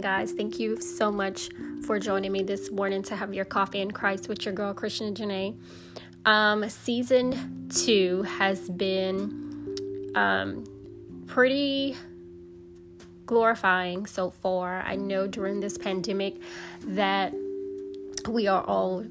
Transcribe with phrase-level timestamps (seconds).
[0.00, 0.32] morning, guys.
[0.32, 1.50] Thank you so much
[1.82, 5.14] for joining me this morning to have your coffee in Christ with your girl, Christian
[5.14, 5.58] Janae.
[6.24, 10.64] Um, season two has been um,
[11.26, 11.96] pretty
[13.26, 14.80] glorifying so far.
[14.80, 16.40] I know during this pandemic
[16.86, 17.34] that
[18.26, 19.04] we are all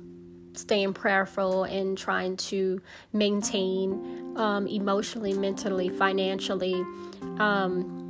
[0.54, 2.82] staying prayerful and trying to
[3.14, 6.76] maintain um, emotionally, mentally, financially.
[7.38, 8.09] Um,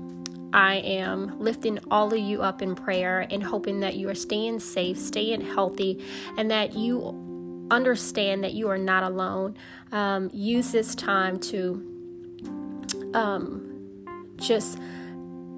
[0.53, 4.59] I am lifting all of you up in prayer and hoping that you are staying
[4.59, 6.03] safe, staying healthy,
[6.37, 9.55] and that you understand that you are not alone.
[9.91, 14.05] Um, use this time to um,
[14.37, 14.79] just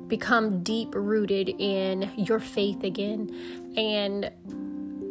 [0.07, 3.33] become deep rooted in your faith again
[3.77, 4.29] and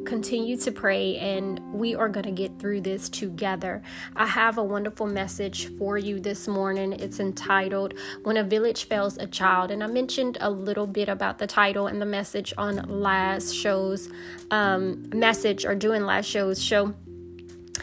[0.05, 3.83] continue to pray and we are going to get through this together.
[4.17, 6.93] I have a wonderful message for you this morning.
[6.93, 9.71] It's entitled When a Village Fails a Child.
[9.71, 14.09] And I mentioned a little bit about the title and the message on last show's
[14.51, 16.95] um, message or doing last show's show.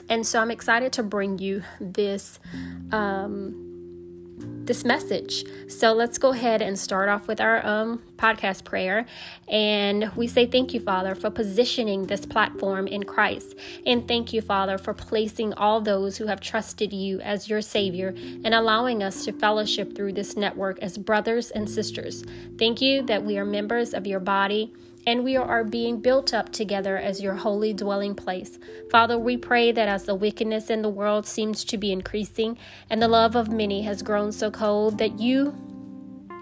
[0.09, 2.39] And so I'm excited to bring you this.
[2.91, 3.66] Um,
[4.67, 5.45] this message.
[5.67, 9.05] So let's go ahead and start off with our um, podcast prayer.
[9.47, 13.55] And we say thank you, Father, for positioning this platform in Christ.
[13.85, 18.09] And thank you, Father, for placing all those who have trusted you as your Savior
[18.43, 22.23] and allowing us to fellowship through this network as brothers and sisters.
[22.59, 24.73] Thank you that we are members of your body
[25.08, 28.59] and we are being built up together as your holy dwelling place.
[28.91, 32.58] Father, we pray that as the wickedness in the world seems to be increasing
[32.89, 35.55] and the love of many has grown so cold, that you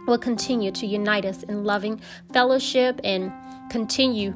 [0.08, 2.02] will continue to unite us in loving
[2.34, 3.32] fellowship and
[3.70, 4.36] continue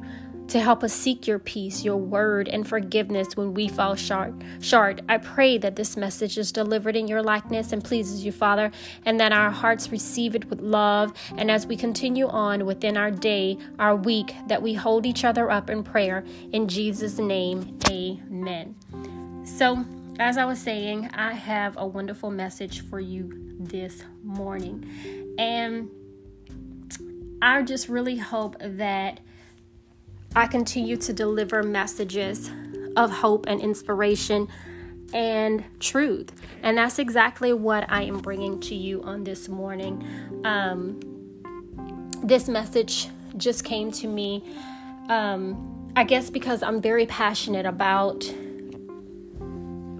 [0.50, 4.34] to help us seek your peace, your word, and forgiveness when we fall short.
[4.60, 5.00] Short.
[5.08, 8.72] I pray that this message is delivered in your likeness and pleases you, Father,
[9.06, 11.12] and that our hearts receive it with love.
[11.36, 15.50] And as we continue on within our day, our week, that we hold each other
[15.50, 16.24] up in prayer.
[16.52, 18.74] In Jesus' name, amen.
[19.44, 19.84] So,
[20.18, 25.34] as I was saying, I have a wonderful message for you this morning.
[25.38, 25.88] And
[27.40, 29.20] I just really hope that
[30.34, 32.50] I continue to deliver messages
[32.96, 34.48] of hope and inspiration
[35.12, 36.30] and truth.
[36.62, 40.06] And that's exactly what I am bringing to you on this morning.
[40.44, 41.00] Um,
[42.22, 44.44] this message just came to me,
[45.08, 48.20] um, I guess, because I'm very passionate about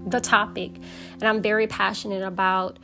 [0.07, 0.73] the topic,
[1.15, 2.79] and I'm very passionate about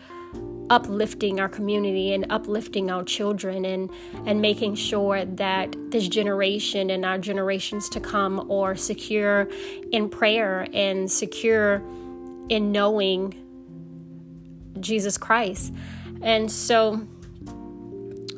[0.71, 3.91] uplifting our community and uplifting our children and
[4.27, 9.49] and making sure that this generation and our generations to come are secure
[9.93, 11.83] in prayer and secure
[12.49, 13.35] in knowing
[14.81, 15.73] Jesus Christ.
[16.23, 17.07] And so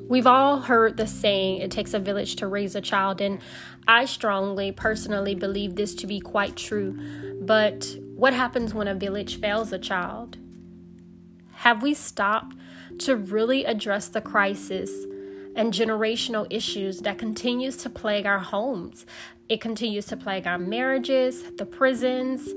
[0.09, 3.41] we've all heard the saying it takes a village to raise a child and
[3.87, 6.99] I strongly personally believe this to be quite true.
[7.41, 10.37] But what happens when a village fails a child?
[11.63, 12.55] Have we stopped
[12.99, 15.07] to really address the crisis
[15.57, 19.05] and generational issues that continues to plague our homes?
[19.49, 22.49] It continues to plague our marriages, the prisons,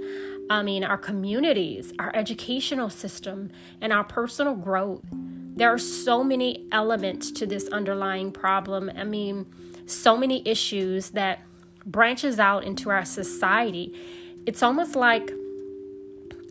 [0.51, 3.50] I mean, our communities, our educational system,
[3.81, 5.01] and our personal growth.
[5.12, 8.91] There are so many elements to this underlying problem.
[8.95, 9.47] I mean,
[9.88, 11.39] so many issues that
[11.88, 14.00] branches out into our society.
[14.45, 15.31] It's almost like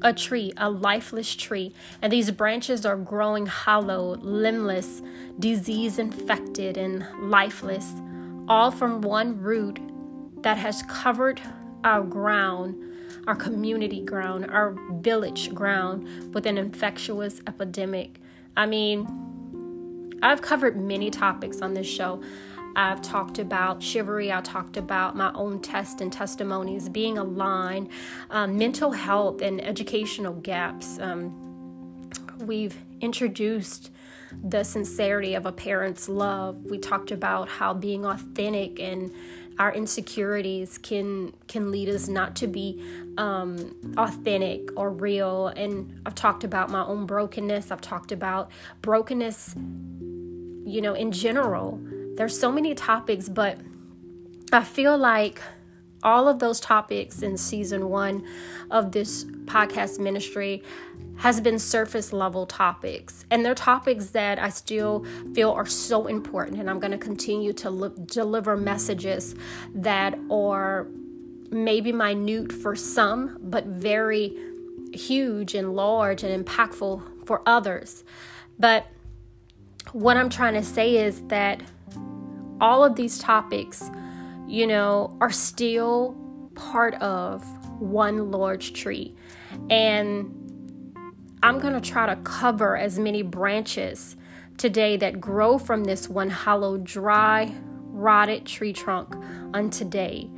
[0.02, 5.02] a tree, a lifeless tree, and these branches are growing hollow, limbless,
[5.38, 7.92] disease infected, and lifeless,
[8.48, 9.78] all from one root
[10.42, 11.40] that has covered
[11.84, 12.76] our ground,
[13.26, 18.20] our community ground, our village ground with an infectious epidemic.
[18.56, 22.22] I mean, I've covered many topics on this show.
[22.76, 24.32] I've talked about chivalry.
[24.32, 27.88] I talked about my own test and testimonies, being aligned,
[28.30, 30.98] um, mental health, and educational gaps.
[31.00, 33.90] Um, we've introduced
[34.44, 36.64] the sincerity of a parent's love.
[36.64, 39.12] We talked about how being authentic and
[39.58, 42.82] our insecurities can can lead us not to be
[43.18, 45.48] um, authentic or real.
[45.48, 47.70] And I've talked about my own brokenness.
[47.70, 48.50] I've talked about
[48.80, 51.78] brokenness, you know, in general
[52.20, 53.56] there's so many topics, but
[54.52, 55.40] I feel like
[56.02, 58.26] all of those topics in season one
[58.70, 60.62] of this podcast ministry
[61.16, 63.24] has been surface level topics.
[63.30, 67.54] And they're topics that i still feel are so important and i'm going to continue
[67.54, 69.34] to li- deliver messages
[69.74, 70.88] that are
[71.50, 74.36] maybe minute for some but very
[74.92, 78.04] huge and large and impactful for others.
[78.58, 78.86] But
[79.92, 81.62] what i'm trying to say is that
[82.60, 83.90] all of these topics,
[84.46, 86.16] you know, are still
[86.54, 87.44] part of
[87.80, 89.14] one large tree.
[89.70, 90.36] And
[91.42, 94.16] I'm going to try to cover as many branches
[94.58, 97.54] today that grow from this one hollow, dry,
[97.86, 99.14] rotted tree trunk
[99.54, 100.30] on today.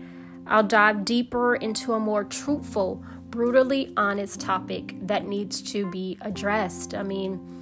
[0.47, 6.95] I'll dive deeper into a more truthful, brutally honest topic that needs to be addressed.
[6.95, 7.62] I mean,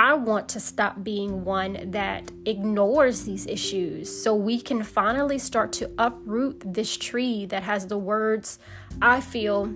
[0.00, 5.74] I want to stop being one that ignores these issues so we can finally start
[5.74, 8.58] to uproot this tree that has the words
[9.02, 9.70] I feel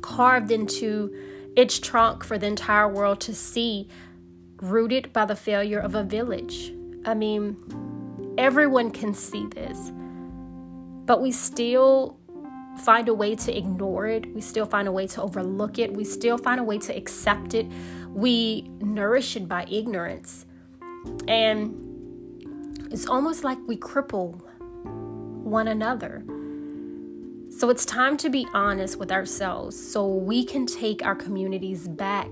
[0.00, 1.14] carved into
[1.56, 3.90] its trunk for the entire world to see,
[4.62, 6.72] rooted by the failure of a village.
[7.04, 9.92] I mean, everyone can see this,
[11.04, 12.18] but we still
[12.78, 14.34] find a way to ignore it.
[14.34, 15.92] We still find a way to overlook it.
[15.92, 17.66] We still find a way to accept it.
[18.12, 20.46] We nourish it by ignorance.
[21.26, 21.84] And
[22.90, 24.40] it's almost like we cripple
[25.44, 26.24] one another.
[27.50, 32.28] So it's time to be honest with ourselves so we can take our communities back.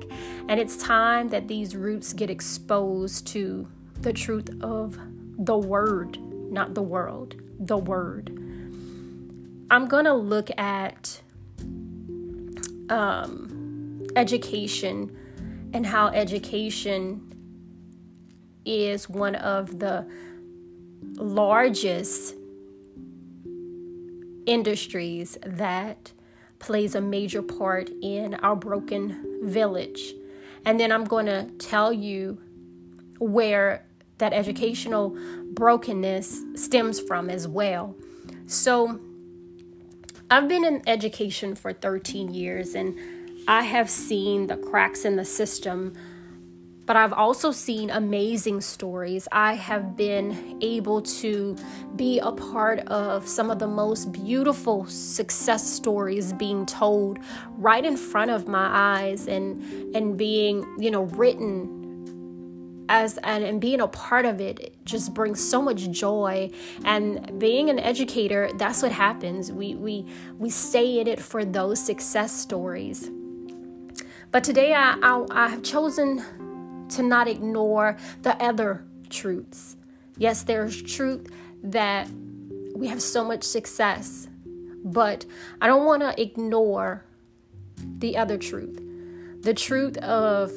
[0.48, 3.66] And it's time that these roots get exposed to
[4.02, 4.98] the truth of
[5.38, 6.18] the word,
[6.52, 8.30] not the world, the word.
[9.70, 11.20] I'm going to look at
[12.88, 15.16] um, education
[15.76, 17.20] and how education
[18.64, 20.06] is one of the
[21.16, 22.34] largest
[24.46, 26.12] industries that
[26.60, 30.14] plays a major part in our broken village.
[30.64, 32.38] And then I'm going to tell you
[33.18, 33.84] where
[34.16, 35.14] that educational
[35.52, 37.94] brokenness stems from as well.
[38.46, 38.98] So,
[40.30, 42.98] I've been in education for 13 years and
[43.48, 45.94] I have seen the cracks in the system
[46.86, 49.26] but I've also seen amazing stories.
[49.32, 51.56] I have been able to
[51.96, 57.18] be a part of some of the most beautiful success stories being told
[57.58, 59.60] right in front of my eyes and
[59.96, 61.72] and being, you know, written
[62.88, 66.48] as and, and being a part of it just brings so much joy.
[66.84, 69.50] And being an educator that's what happens.
[69.50, 70.06] We we
[70.38, 73.10] we stay in it for those success stories
[74.36, 76.22] but today I, I, I have chosen
[76.90, 79.78] to not ignore the other truths.
[80.18, 81.30] Yes, there's truth
[81.62, 82.06] that
[82.74, 84.28] we have so much success,
[84.84, 85.24] but
[85.62, 87.02] I don't want to ignore
[87.78, 88.78] the other truth.
[89.40, 90.52] The truth of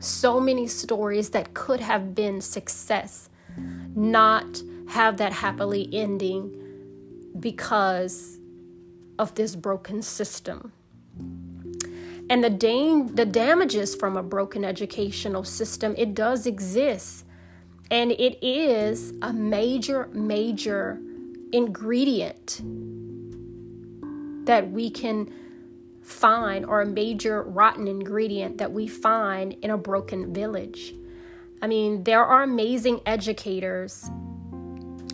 [0.00, 3.30] so many stories that could have been success,
[3.96, 6.54] not have that happily ending
[7.40, 8.38] because
[9.18, 10.72] of this broken system.
[12.32, 17.26] And the, da- the damages from a broken educational system, it does exist.
[17.90, 20.98] And it is a major, major
[21.52, 22.62] ingredient
[24.46, 25.30] that we can
[26.00, 30.94] find, or a major rotten ingredient that we find in a broken village.
[31.60, 34.08] I mean, there are amazing educators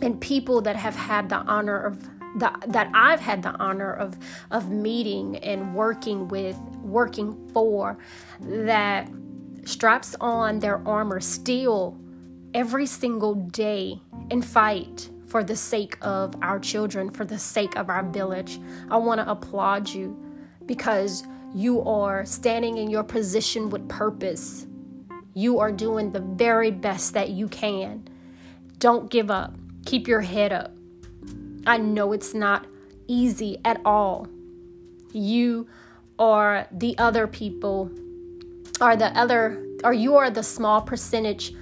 [0.01, 2.01] and people that have had the honor of
[2.37, 4.17] the, that I've had the honor of
[4.51, 7.97] of meeting and working with, working for,
[8.39, 9.09] that
[9.65, 11.97] straps on their armor steel
[12.53, 17.89] every single day and fight for the sake of our children, for the sake of
[17.89, 18.59] our village.
[18.89, 20.17] I want to applaud you
[20.65, 24.65] because you are standing in your position with purpose.
[25.33, 28.07] You are doing the very best that you can.
[28.79, 29.53] Don't give up.
[29.85, 30.71] Keep your head up.
[31.65, 32.65] I know it's not
[33.07, 34.27] easy at all.
[35.11, 35.67] You
[36.17, 37.91] or the other people
[38.81, 41.53] are the other or you are the small percentage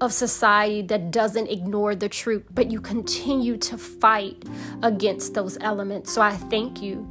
[0.00, 4.44] of society that doesn't ignore the truth, but you continue to fight
[4.82, 6.12] against those elements.
[6.12, 7.06] So I thank you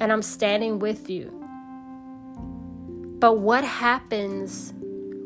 [0.00, 1.32] and I'm standing with you.
[3.18, 4.74] But what happens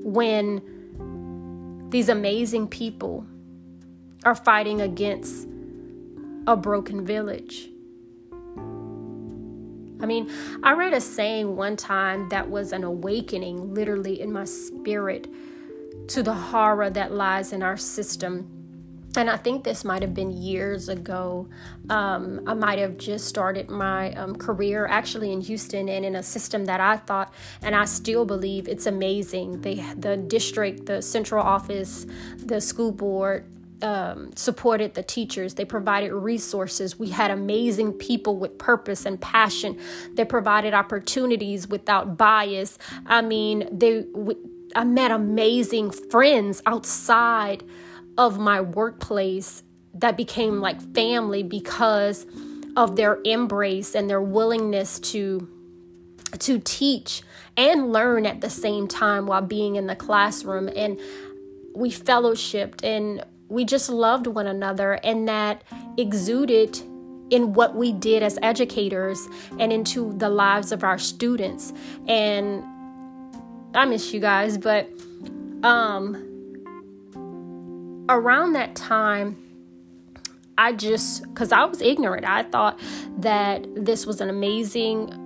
[0.02, 0.62] when
[1.90, 3.26] these amazing people
[4.24, 5.48] are fighting against
[6.46, 7.70] a broken village.
[10.02, 10.30] I mean,
[10.62, 15.28] I read a saying one time that was an awakening, literally, in my spirit
[16.08, 18.56] to the horror that lies in our system.
[19.16, 21.48] And I think this might have been years ago.
[21.88, 26.22] Um, I might have just started my um, career actually in Houston and in a
[26.22, 29.62] system that I thought, and I still believe it's amazing.
[29.62, 32.06] The, the district, the central office,
[32.36, 33.44] the school board,
[33.82, 35.54] um, supported the teachers.
[35.54, 36.98] They provided resources.
[36.98, 39.78] We had amazing people with purpose and passion.
[40.14, 42.78] They provided opportunities without bias.
[43.06, 44.06] I mean, they.
[44.76, 47.64] I met amazing friends outside
[48.16, 52.24] of my workplace that became like family because
[52.76, 55.48] of their embrace and their willingness to
[56.38, 57.22] to teach
[57.56, 60.98] and learn at the same time while being in the classroom and
[61.74, 65.62] we fellowshipped and we just loved one another and that
[65.98, 66.80] exuded
[67.30, 69.28] in what we did as educators
[69.58, 71.72] and into the lives of our students.
[72.08, 72.64] And
[73.74, 74.88] I miss you guys but
[75.62, 76.26] um
[78.08, 79.36] around that time
[80.56, 82.26] I just cuz I was ignorant.
[82.26, 82.78] I thought
[83.18, 85.16] that this was an amazing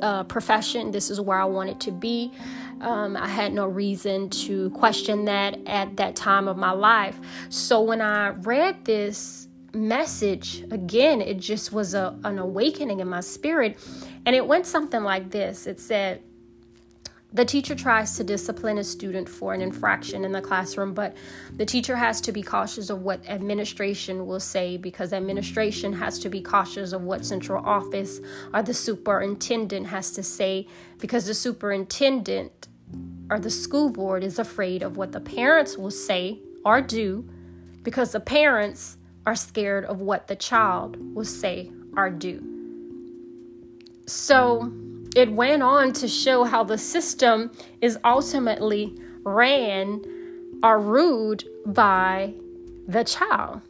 [0.00, 0.90] uh, profession.
[0.90, 2.32] This is where I wanted to be
[2.80, 7.18] um, I had no reason to question that at that time of my life.
[7.48, 13.20] So when I read this message, again, it just was a, an awakening in my
[13.20, 13.78] spirit.
[14.24, 16.22] And it went something like this it said,
[17.36, 21.14] the teacher tries to discipline a student for an infraction in the classroom, but
[21.54, 26.30] the teacher has to be cautious of what administration will say because administration has to
[26.30, 28.20] be cautious of what central office
[28.54, 30.66] or the superintendent has to say
[30.98, 32.68] because the superintendent
[33.30, 37.28] or the school board is afraid of what the parents will say or do
[37.82, 42.42] because the parents are scared of what the child will say or do.
[44.06, 44.72] So,
[45.16, 48.94] it went on to show how the system is ultimately
[49.24, 50.04] ran
[50.62, 52.34] or ruled by
[52.86, 53.62] the child.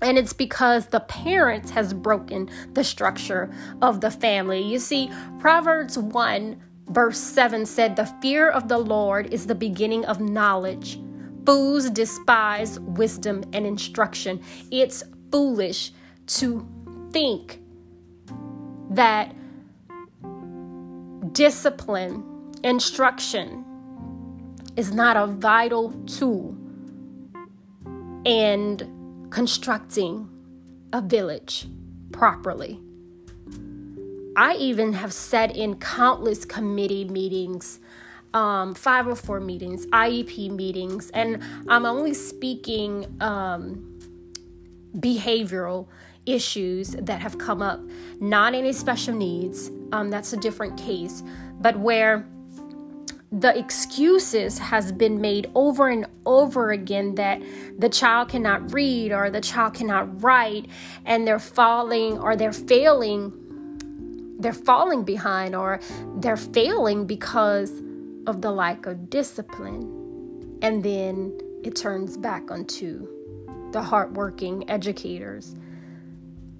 [0.00, 4.62] And it's because the parents has broken the structure of the family.
[4.62, 10.04] You see, Proverbs 1 verse 7 said, The fear of the Lord is the beginning
[10.04, 11.00] of knowledge.
[11.44, 14.40] Fools despise wisdom and instruction.
[14.70, 15.92] It's foolish
[16.26, 16.64] to
[17.10, 17.60] think
[18.90, 19.34] that
[21.34, 22.24] discipline,
[22.62, 23.64] instruction
[24.76, 26.56] is not a vital tool
[28.24, 30.28] in constructing
[30.92, 31.66] a village
[32.12, 32.80] properly.
[34.36, 37.80] I even have said in countless committee meetings,
[38.32, 43.98] um, 504 meetings, IEP meetings, and I'm only speaking um,
[44.96, 45.88] behavioral
[46.26, 47.80] issues that have come up,
[48.20, 51.22] not any special needs, um, that's a different case,
[51.60, 52.26] but where
[53.30, 57.40] the excuses has been made over and over again that
[57.78, 60.66] the child cannot read or the child cannot write
[61.04, 63.32] and they're falling or they're failing
[64.38, 65.80] they're falling behind or
[66.16, 67.80] they're failing because
[68.26, 70.58] of the lack of discipline.
[70.60, 73.08] And then it turns back onto
[73.72, 75.54] the hardworking educators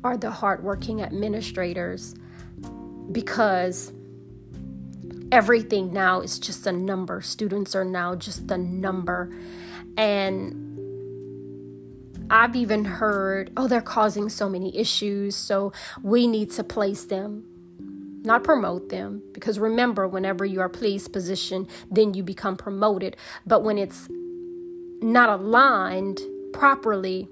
[0.03, 2.14] or the hardworking administrators
[3.12, 3.92] because
[5.32, 7.20] everything now is just a number.
[7.20, 9.34] Students are now just a number.
[9.96, 10.61] And
[12.30, 17.44] I've even heard, oh, they're causing so many issues, so we need to place them,
[18.23, 19.23] not promote them.
[19.32, 23.16] Because remember, whenever you are placed position, then you become promoted.
[23.46, 24.08] But when it's
[25.02, 26.20] not aligned
[26.52, 27.28] properly,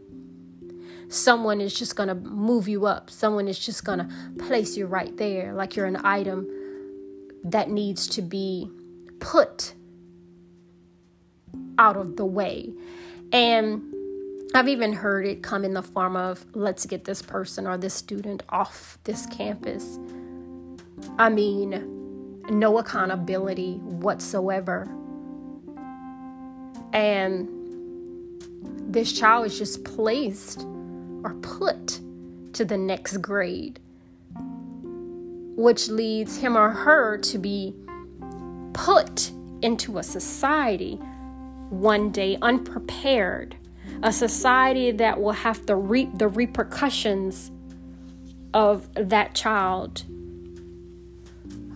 [1.12, 3.10] someone is just going to move you up.
[3.10, 6.48] Someone is just going to place you right there like you're an item
[7.44, 8.70] that needs to be
[9.20, 9.74] put
[11.78, 12.72] out of the way.
[13.32, 13.82] And
[14.54, 17.94] I've even heard it come in the form of let's get this person or this
[17.94, 19.98] student off this campus.
[21.18, 24.88] I mean, no accountability whatsoever.
[26.92, 27.48] And
[28.92, 30.66] this child is just placed
[31.24, 32.00] or put
[32.54, 33.80] to the next grade,
[35.56, 37.74] which leads him or her to be
[38.72, 39.30] put
[39.62, 40.96] into a society
[41.70, 43.56] one day unprepared,
[44.02, 47.50] a society that will have to reap the repercussions
[48.52, 50.04] of that child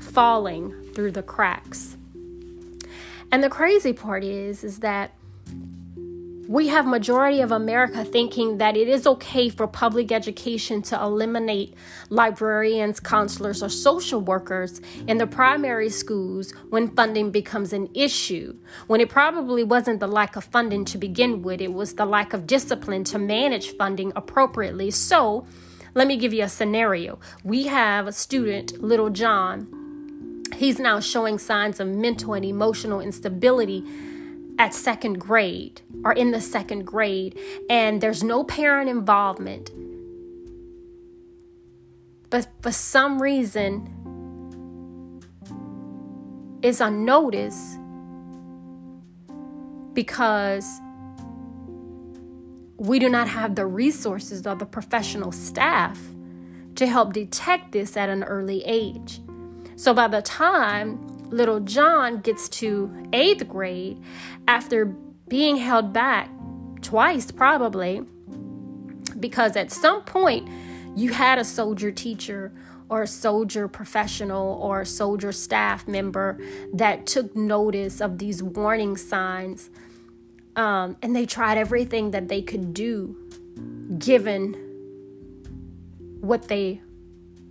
[0.01, 1.97] falling through the cracks.
[3.33, 5.13] And the crazy part is is that
[6.49, 11.75] we have majority of america thinking that it is okay for public education to eliminate
[12.11, 18.57] librarians counselors or social workers in the primary schools when funding becomes an issue.
[18.87, 22.33] When it probably wasn't the lack of funding to begin with it was the lack
[22.33, 24.91] of discipline to manage funding appropriately.
[24.91, 25.47] So
[25.95, 27.19] let me give you a scenario.
[27.43, 30.45] We have a student little john.
[30.55, 33.85] He's now showing signs of mental and emotional instability
[34.59, 39.71] at second grade or in the second grade and there's no parent involvement.
[42.31, 43.93] But for some reason,
[46.63, 47.79] it's unnoticed
[49.93, 50.81] because
[52.79, 55.99] we do not have the resources or the professional staff
[56.75, 59.21] to help detect this at an early age.
[59.77, 64.03] So by the time little John gets to eighth grade,
[64.49, 64.87] after
[65.29, 66.31] being held back
[66.83, 68.03] twice, probably,
[69.19, 70.49] because at some point
[70.97, 72.53] you had a soldier teacher
[72.89, 76.39] or a soldier professional or a soldier staff member
[76.73, 79.71] that took notice of these warning signs
[80.55, 83.17] um, and they tried everything that they could do
[83.99, 84.55] given
[86.21, 86.81] what they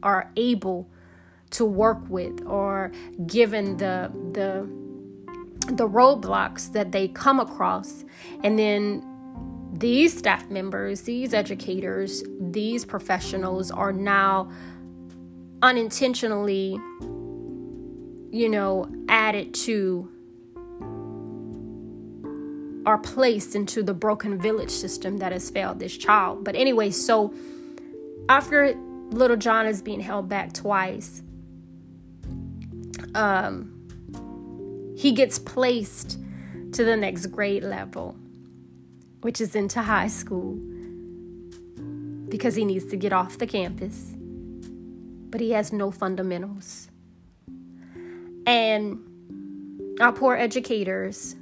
[0.02, 0.90] are able
[1.52, 2.92] to work with or
[3.28, 4.68] given the the
[5.74, 8.04] the roadblocks that they come across.
[8.44, 9.04] And then
[9.74, 14.50] these staff members these educators these professionals are now
[15.62, 16.80] unintentionally
[18.32, 20.10] you know added to
[22.86, 26.46] are placed into the broken village system that has failed this child.
[26.46, 27.34] But anyway so
[28.30, 28.74] after
[29.12, 31.22] little john is being held back twice
[33.16, 33.72] um,
[34.98, 36.20] he gets placed
[36.74, 38.16] to the next grade level,
[39.22, 40.60] which is into high school,
[42.30, 44.14] because he needs to get off the campus.
[45.30, 46.90] But he has no fundamentals.
[48.46, 49.00] And
[50.00, 51.36] our poor educators,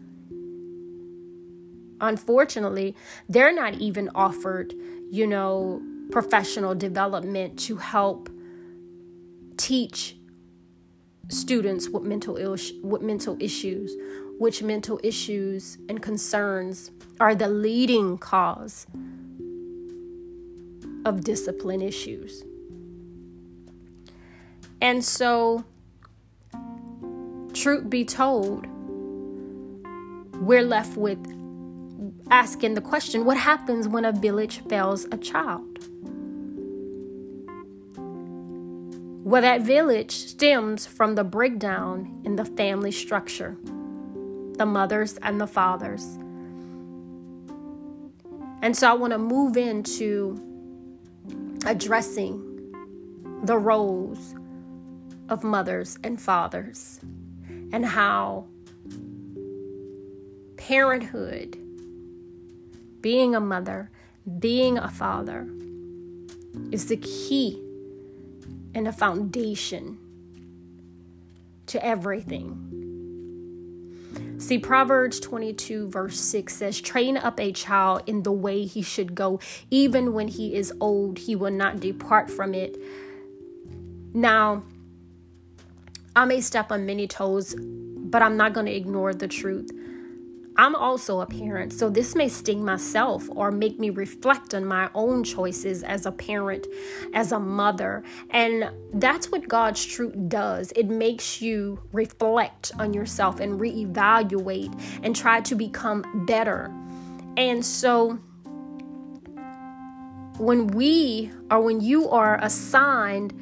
[1.99, 2.95] unfortunately,
[3.27, 4.73] they're not even offered,
[5.11, 8.29] you know, professional development to help
[9.57, 10.15] teach
[11.29, 13.95] students with mental Ill- with mental issues,
[14.39, 18.87] which mental issues and concerns are the leading cause
[21.05, 22.43] of discipline issues.
[24.81, 25.63] And so,
[27.53, 28.67] truth be told,
[30.41, 31.19] we're left with
[32.31, 35.72] asking the question what happens when a village fails a child?
[39.33, 43.57] Well, that village stems from the breakdown in the family structure,
[44.59, 46.03] the mothers and the fathers.
[48.61, 50.39] And so I want to move into
[51.65, 52.75] addressing
[53.45, 54.35] the roles
[55.29, 56.99] of mothers and fathers
[57.71, 58.45] and how
[60.57, 61.57] parenthood,
[63.01, 63.89] being a mother,
[64.37, 65.49] being a father,
[66.71, 67.62] is the key
[68.75, 69.97] and a foundation
[71.67, 72.73] to everything.
[74.37, 79.15] See, Proverbs 22, verse 6 says, Train up a child in the way he should
[79.15, 79.39] go.
[79.71, 82.75] Even when he is old, he will not depart from it.
[84.13, 84.63] Now,
[86.15, 89.71] I may step on many toes, but I'm not going to ignore the truth.
[90.55, 94.89] I'm also a parent, so this may sting myself or make me reflect on my
[94.93, 96.67] own choices as a parent,
[97.13, 98.03] as a mother.
[98.29, 100.71] And that's what God's truth does.
[100.75, 106.71] It makes you reflect on yourself and reevaluate and try to become better.
[107.35, 108.19] And so
[110.37, 113.33] when we or when you are assigned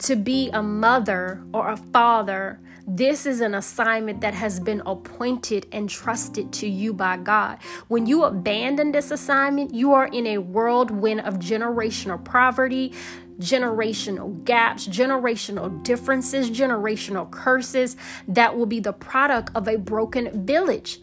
[0.00, 5.66] to be a mother or a father, this is an assignment that has been appointed
[5.70, 7.58] and trusted to you by God.
[7.88, 12.92] When you abandon this assignment, you are in a whirlwind of generational poverty,
[13.38, 17.96] generational gaps, generational differences, generational curses
[18.28, 21.00] that will be the product of a broken village.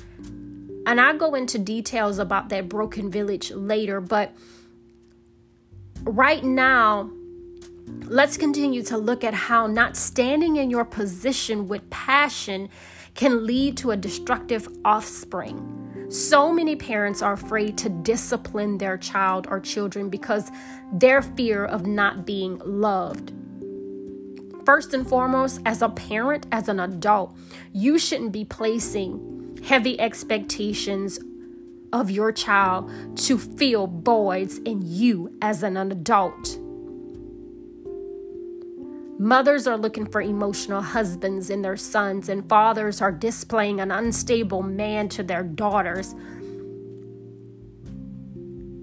[0.86, 4.34] And I go into details about that broken village later, but
[6.04, 7.12] right now,
[7.88, 12.70] let's continue to look at how not standing in your position with passion
[13.16, 16.08] can lead to a destructive offspring.
[16.10, 20.50] So many parents are afraid to discipline their child or children because
[20.94, 23.34] their fear of not being loved.
[24.66, 27.36] First and foremost, as a parent, as an adult,
[27.74, 31.20] you shouldn't be placing heavy expectations
[31.92, 36.60] of your child to fill voids in you as an adult.
[39.20, 44.62] Mothers are looking for emotional husbands in their sons, and fathers are displaying an unstable
[44.62, 46.14] man to their daughters.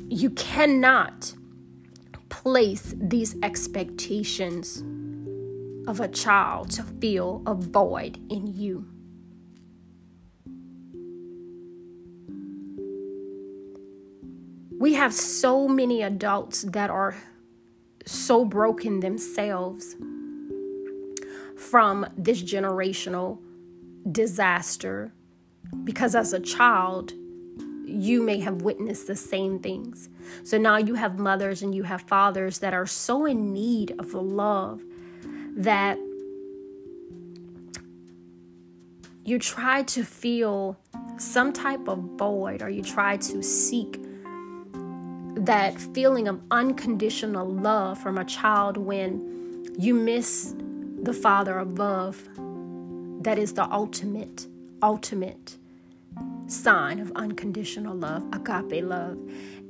[0.09, 1.35] You cannot
[2.31, 4.83] place these expectations
[5.87, 8.87] of a child to feel a void in you.
[14.81, 17.15] We have so many adults that are
[18.05, 19.97] so broken themselves
[21.59, 23.39] from this generational
[24.11, 25.13] disaster
[25.85, 27.13] because as a child,
[27.87, 30.09] you may have witnessed the same things.
[30.43, 34.13] So now you have mothers and you have fathers that are so in need of
[34.13, 34.83] the love
[35.57, 35.99] that
[39.25, 40.79] you try to feel
[41.17, 44.01] some type of void or you try to seek
[45.37, 50.55] that feeling of unconditional love from a child when you miss
[51.05, 52.29] the father above
[53.23, 54.47] that is the ultimate
[54.83, 55.57] ultimate
[56.47, 59.19] sign of unconditional love agape love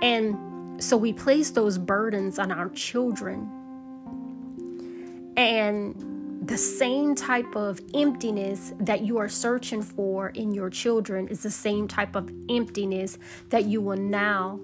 [0.02, 3.48] and so we place those burdens on our children
[5.36, 5.94] and
[6.46, 11.50] the same type of emptiness that you are searching for in your children is the
[11.50, 13.18] same type of emptiness
[13.48, 14.60] that you will now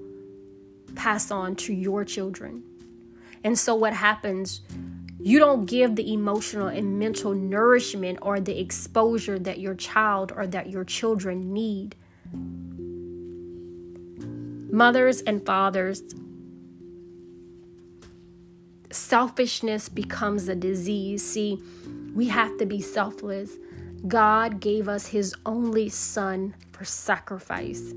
[0.95, 2.63] pass on to your children.
[3.45, 4.61] And so, what happens?
[5.23, 10.47] You don't give the emotional and mental nourishment or the exposure that your child or
[10.47, 11.95] that your children need.
[14.73, 16.03] Mothers and fathers
[18.93, 21.23] selfishness becomes a disease.
[21.25, 21.63] See,
[22.15, 23.53] we have to be selfless.
[24.07, 27.93] God gave us his only son for sacrifice.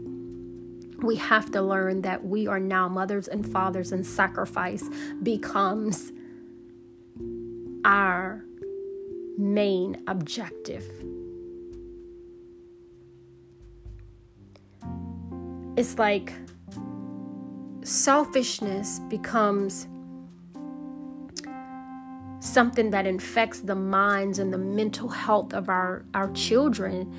[1.01, 4.83] We have to learn that we are now mothers and fathers, and sacrifice
[5.21, 6.12] becomes
[7.86, 8.43] our
[9.38, 10.86] main objective.
[15.76, 16.34] It's like
[17.84, 19.88] selfishness becomes
[22.39, 27.13] something that infects the minds and the mental health of our, our children.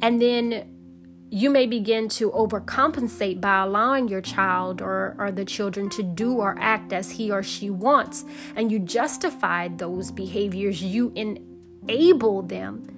[0.00, 0.81] And then
[1.32, 6.34] you may begin to overcompensate by allowing your child or, or the children to do
[6.34, 8.26] or act as he or she wants.
[8.54, 12.91] And you justify those behaviors, you enable them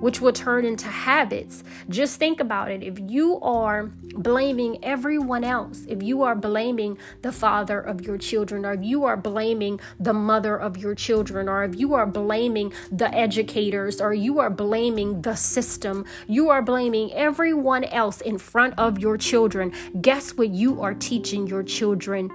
[0.00, 1.64] which will turn into habits.
[1.88, 2.82] Just think about it.
[2.82, 8.64] If you are blaming everyone else, if you are blaming the father of your children,
[8.64, 12.72] or if you are blaming the mother of your children, or if you are blaming
[12.92, 18.74] the educators, or you are blaming the system, you are blaming everyone else in front
[18.78, 22.28] of your children, guess what you are teaching your children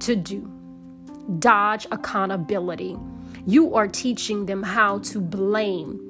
[0.00, 0.50] to do?
[1.38, 2.96] Dodge accountability.
[3.46, 6.05] You are teaching them how to blame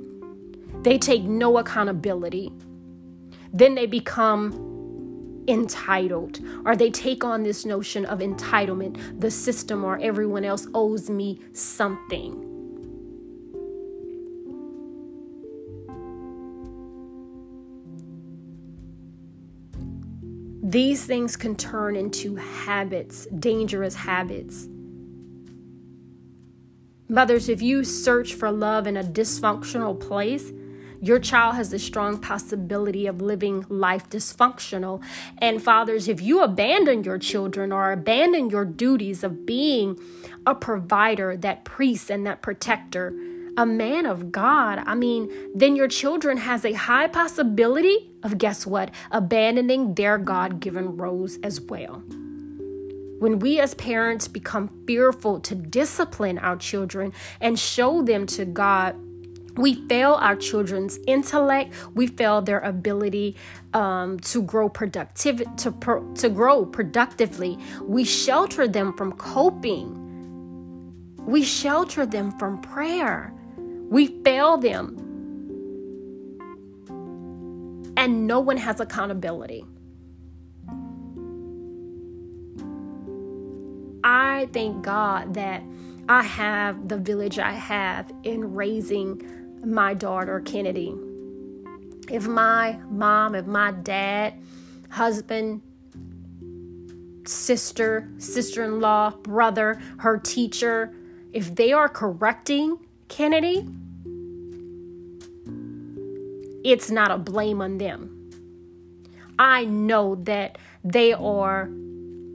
[0.86, 2.52] they take no accountability.
[3.52, 9.20] Then they become entitled, or they take on this notion of entitlement.
[9.20, 12.40] The system or everyone else owes me something.
[20.62, 24.68] These things can turn into habits, dangerous habits.
[27.08, 30.52] Mothers, if you search for love in a dysfunctional place,
[31.06, 35.02] your child has a strong possibility of living life dysfunctional.
[35.38, 39.98] And fathers, if you abandon your children or abandon your duties of being
[40.46, 43.14] a provider, that priest and that protector,
[43.56, 48.66] a man of God, I mean, then your children has a high possibility of guess
[48.66, 48.90] what?
[49.10, 52.02] Abandoning their God-given roles as well.
[53.18, 58.94] When we as parents become fearful to discipline our children and show them to God,
[59.56, 61.74] we fail our children's intellect.
[61.94, 63.36] We fail their ability
[63.72, 67.58] um, to grow productive to, pro, to grow productively.
[67.82, 70.02] We shelter them from coping.
[71.26, 73.32] We shelter them from prayer.
[73.56, 75.02] We fail them.
[77.96, 79.64] And no one has accountability.
[84.04, 85.62] I thank god that
[86.08, 89.20] I have the village I have in raising
[89.66, 90.94] my daughter, Kennedy.
[92.10, 94.34] If my mom, if my dad,
[94.90, 95.60] husband,
[97.26, 100.94] sister, sister in law, brother, her teacher,
[101.32, 103.66] if they are correcting Kennedy,
[106.64, 108.30] it's not a blame on them.
[109.38, 111.68] I know that they are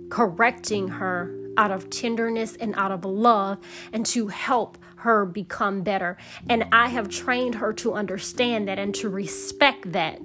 [0.10, 3.58] correcting her out of tenderness and out of love
[3.92, 6.18] and to help her become better.
[6.50, 10.20] And I have trained her to understand that and to respect that.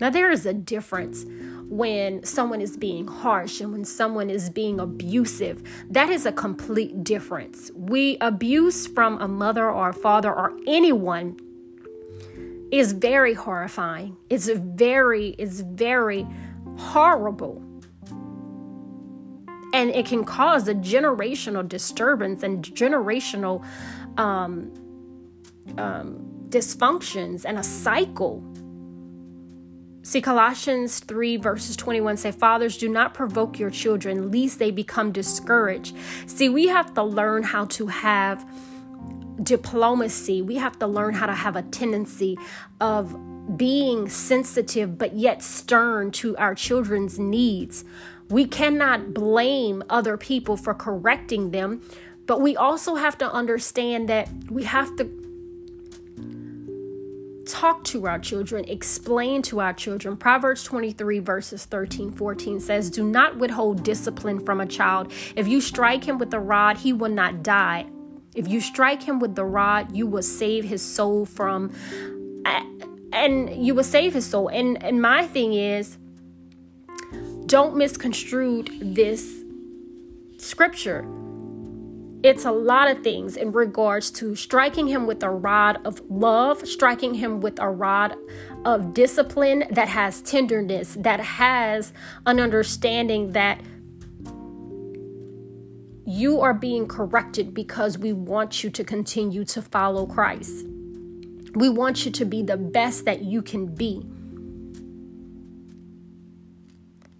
[0.00, 1.24] Now, there is a difference
[1.68, 5.62] when someone is being harsh and when someone is being abusive.
[5.90, 7.70] That is a complete difference.
[7.74, 11.36] We abuse from a mother or a father or anyone
[12.70, 14.16] is very horrifying.
[14.30, 16.26] It's very, it's very
[16.76, 17.62] horrible
[19.72, 23.64] and it can cause a generational disturbance and generational
[24.18, 24.72] um,
[25.76, 28.42] um, dysfunctions and a cycle
[30.08, 35.12] See, Colossians 3 verses 21 say, Fathers, do not provoke your children, lest they become
[35.12, 35.94] discouraged.
[36.24, 38.42] See, we have to learn how to have
[39.42, 40.40] diplomacy.
[40.40, 42.38] We have to learn how to have a tendency
[42.80, 43.14] of
[43.58, 47.84] being sensitive but yet stern to our children's needs.
[48.30, 51.82] We cannot blame other people for correcting them,
[52.26, 55.10] but we also have to understand that we have to
[57.48, 60.16] talk to our children, explain to our children.
[60.16, 65.12] Proverbs 23, verses 13, 14 says, Do not withhold discipline from a child.
[65.34, 67.86] If you strike him with the rod, he will not die.
[68.34, 71.72] If you strike him with the rod, you will save his soul from,
[73.12, 74.48] and you will save his soul.
[74.48, 75.96] And, and my thing is,
[77.48, 79.42] don't misconstrue this
[80.36, 81.04] scripture
[82.22, 86.66] it's a lot of things in regards to striking him with a rod of love,
[86.66, 88.16] striking him with a rod
[88.64, 91.92] of discipline that has tenderness, that has
[92.26, 93.60] an understanding that
[96.04, 100.66] you are being corrected because we want you to continue to follow Christ.
[101.54, 104.04] We want you to be the best that you can be.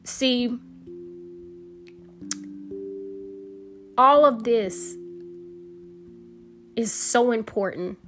[0.09, 0.59] See,
[3.99, 4.97] all of this
[6.77, 7.99] is so important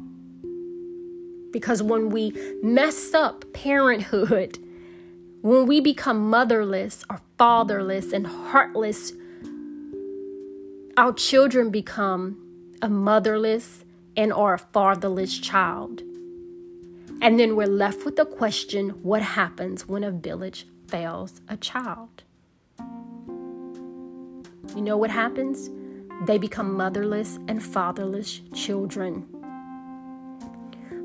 [1.52, 2.32] because when we
[2.62, 4.58] mess up parenthood,
[5.42, 9.12] when we become motherless or fatherless and heartless,
[10.96, 12.38] our children become
[12.80, 13.84] a motherless
[14.16, 16.00] and or a fatherless child.
[17.20, 22.24] And then we're left with the question what happens when a village fails a child?
[24.76, 25.70] You know what happens?
[26.20, 29.26] they become motherless and fatherless children.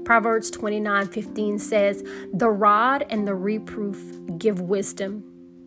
[0.03, 5.23] Proverbs 29 15 says, The rod and the reproof give wisdom,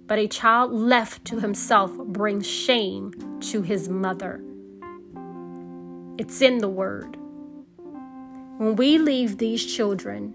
[0.07, 4.43] but a child left to himself brings shame to his mother.
[6.19, 7.17] It's in the word.
[8.59, 10.35] When we leave these children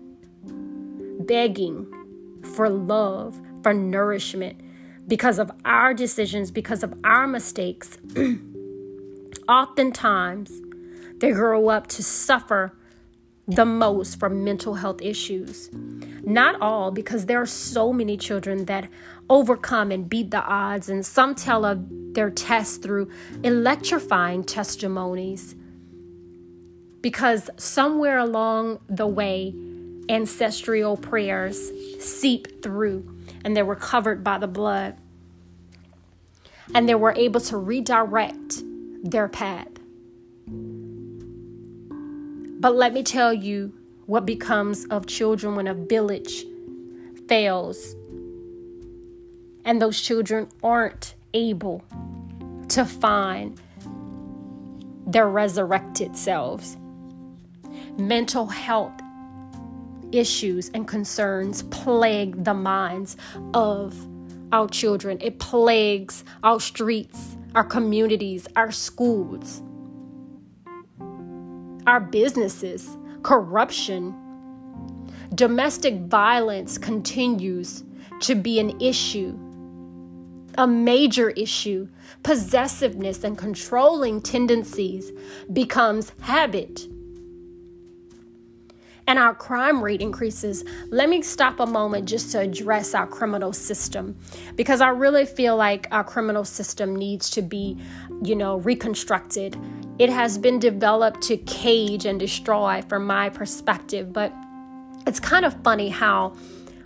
[1.26, 1.88] begging
[2.56, 4.60] for love, for nourishment,
[5.08, 7.98] because of our decisions, because of our mistakes,
[9.50, 10.52] oftentimes
[11.18, 12.74] they grow up to suffer
[13.48, 15.70] the most from mental health issues.
[16.24, 18.90] Not all, because there are so many children that
[19.30, 23.10] overcome and beat the odds, and some tell of their tests through
[23.44, 25.56] electrifying testimonies.
[27.02, 29.54] Because somewhere along the way,
[30.10, 33.13] ancestral prayers seep through
[33.44, 34.98] and they were covered by the blood.
[36.74, 38.64] And they were able to redirect
[39.04, 39.68] their path.
[42.60, 43.74] But let me tell you
[44.06, 46.46] what becomes of children when a village
[47.28, 47.96] fails
[49.66, 51.84] and those children aren't able
[52.70, 53.60] to find
[55.06, 56.78] their resurrected selves.
[57.98, 59.03] Mental health
[60.14, 63.18] issues and concerns plague the minds
[63.54, 63.96] of
[64.52, 69.62] our children, it plagues our streets our communities, our schools,
[71.86, 74.16] our businesses, corruption.
[75.36, 77.84] Domestic violence continues
[78.22, 79.38] to be an issue,
[80.58, 81.88] a major issue.
[82.24, 85.12] Possessiveness and controlling tendencies
[85.52, 86.88] becomes habit
[89.08, 93.52] and our crime rate increases, let me stop a moment just to address our criminal
[93.52, 94.18] system
[94.56, 97.78] because I really feel like our criminal system needs to be,
[98.24, 99.58] you know, reconstructed.
[100.00, 104.34] It has been developed to cage and destroy from my perspective, but
[105.06, 106.34] it's kind of funny how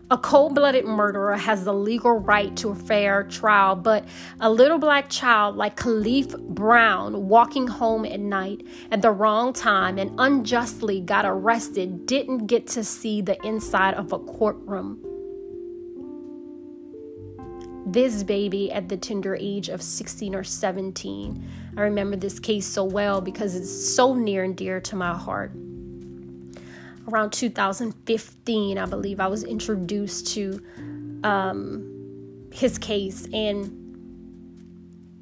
[0.09, 4.05] a cold blooded murderer has the legal right to a fair trial, but
[4.39, 9.97] a little black child like Kalief Browder walking home at night at the wrong time
[9.97, 15.03] and unjustly got arrested didn't get to see the inside of a courtroom.
[17.85, 21.45] This baby at the tender age of 16 or 17.
[21.75, 25.51] I remember this case so well because it's so near and dear to my heart
[27.07, 30.61] around 2015, I believe, I was introduced to
[31.23, 33.73] um, his case, and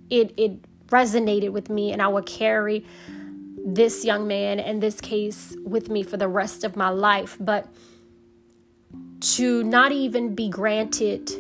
[0.09, 2.85] it it resonated with me, and I would carry
[3.65, 7.37] this young man and this case with me for the rest of my life.
[7.39, 7.67] But
[9.21, 11.31] to not even be granted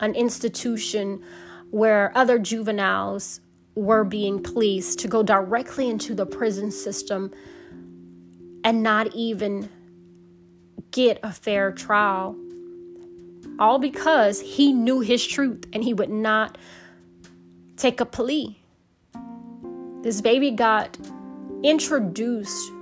[0.00, 1.22] an institution
[1.70, 3.40] where other juveniles
[3.74, 7.30] were being placed to go directly into the prison system
[8.66, 9.70] and not even
[10.90, 12.36] get a fair trial
[13.60, 16.58] All because he knew his truth and he would not
[17.76, 18.60] take a plea.
[20.02, 20.98] This baby got
[21.62, 22.72] introduced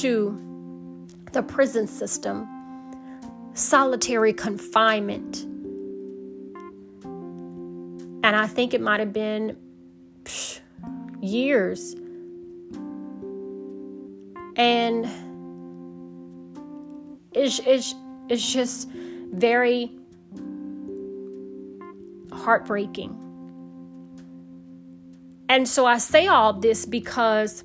[0.00, 2.48] to the prison system,
[3.54, 5.42] solitary confinement.
[8.24, 9.58] And I think it might have been
[11.20, 11.94] years.
[14.56, 15.06] And
[17.32, 17.94] it's, it's,
[18.28, 19.90] it's just very
[22.32, 23.18] heartbreaking.
[25.48, 27.64] And so I say all this because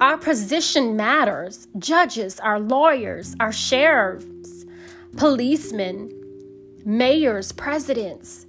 [0.00, 1.68] our position matters.
[1.78, 4.64] Judges, our lawyers, our sheriffs,
[5.16, 6.10] policemen,
[6.84, 8.43] mayors, presidents,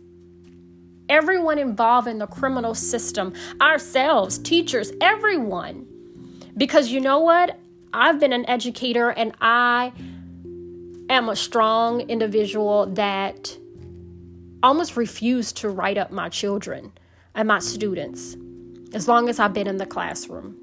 [1.10, 5.88] everyone involved in the criminal system, ourselves, teachers, everyone.
[6.58, 7.60] Because you know what?
[7.94, 9.94] I've been an educator and I
[11.10, 13.58] am a strong individual that
[14.63, 16.91] almost refuse to write up my children
[17.36, 18.36] and my students
[18.94, 20.58] as long as I've been in the classroom.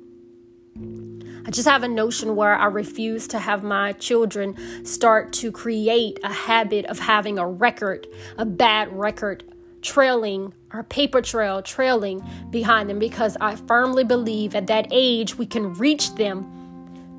[1.46, 6.18] I just have a notion where I refuse to have my children start to create
[6.22, 8.06] a habit of having a record,
[8.38, 9.44] a bad record,
[9.82, 15.46] trailing or paper trail trailing behind them because I firmly believe at that age we
[15.46, 16.62] can reach them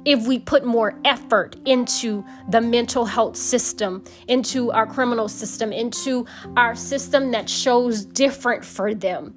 [0.06, 6.26] if we put more effort into the mental health system, into our criminal system, into
[6.58, 9.34] our system that shows different for them.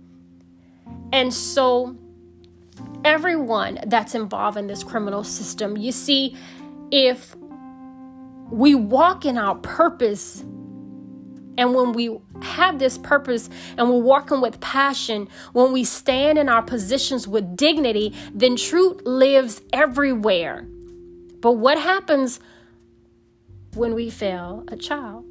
[1.13, 1.97] And so,
[3.05, 6.37] everyone that's involved in this criminal system, you see,
[6.91, 7.37] if
[8.51, 10.45] we walk in our purpose,
[11.59, 16.49] and when we have this purpose and we're walking with passion, when we stand in
[16.49, 20.67] our positions with dignity, then truth lives everywhere.
[21.41, 22.41] But what happens
[23.75, 25.25] when we fail a child?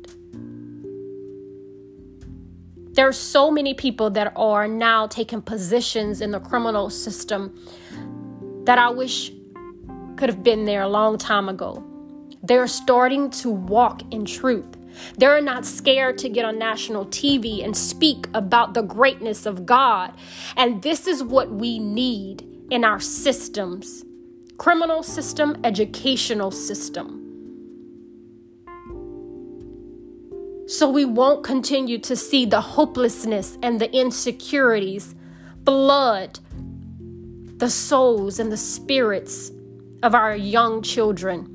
[2.93, 7.53] There are so many people that are now taking positions in the criminal system
[8.65, 9.31] that I wish
[10.15, 11.83] could have been there a long time ago.
[12.41, 14.77] They're starting to walk in truth.
[15.17, 20.13] They're not scared to get on national TV and speak about the greatness of God.
[20.55, 24.03] And this is what we need in our systems
[24.57, 27.21] criminal system, educational system.
[30.67, 35.13] So we won't continue to see the hopelessness and the insecurities,
[35.59, 36.39] blood,
[37.57, 39.51] the souls and the spirits
[40.01, 41.54] of our young children.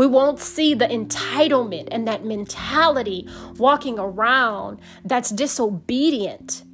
[0.00, 6.64] We won't see the entitlement and that mentality walking around that's disobedient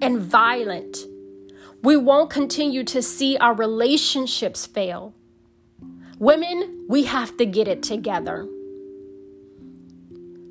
[0.00, 0.98] and violent.
[1.82, 5.14] We won't continue to see our relationships fail.
[6.20, 8.46] Women, we have to get it together.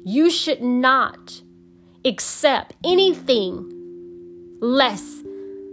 [0.03, 1.41] You should not
[2.03, 5.23] accept anything less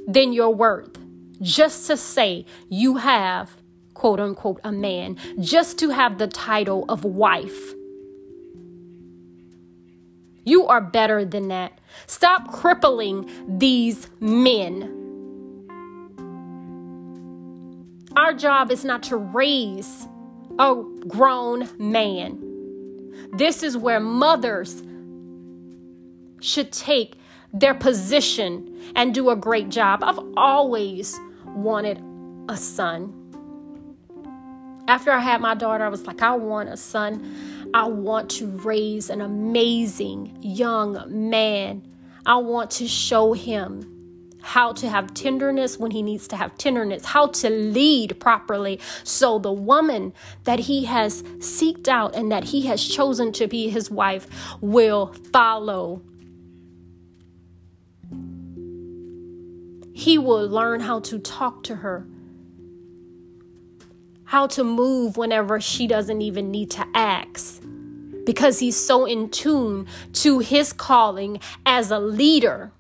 [0.06, 0.96] than your worth
[1.42, 3.59] just to say you have
[4.00, 7.74] quote unquote, a man just to have the title of wife.
[10.42, 11.78] You are better than that.
[12.06, 14.96] Stop crippling these men.
[18.16, 20.08] Our job is not to raise
[20.58, 22.38] a grown man.
[23.34, 24.82] This is where mothers
[26.40, 27.18] should take
[27.52, 30.02] their position and do a great job.
[30.02, 32.02] I've always wanted
[32.48, 33.19] a son.
[34.90, 37.70] After I had my daughter, I was like, I want a son.
[37.72, 41.86] I want to raise an amazing young man.
[42.26, 47.05] I want to show him how to have tenderness when he needs to have tenderness,
[47.05, 48.80] how to lead properly.
[49.05, 50.12] So the woman
[50.43, 54.26] that he has seeked out and that he has chosen to be his wife
[54.61, 56.03] will follow.
[59.95, 62.09] He will learn how to talk to her
[64.31, 67.61] how to move whenever she doesn't even need to ask
[68.24, 72.70] because he's so in tune to his calling as a leader.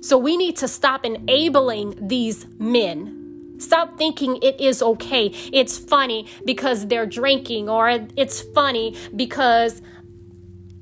[0.00, 3.54] So we need to stop enabling these men.
[3.60, 5.26] Stop thinking it is okay.
[5.52, 9.80] It's funny because they're drinking, or it's funny because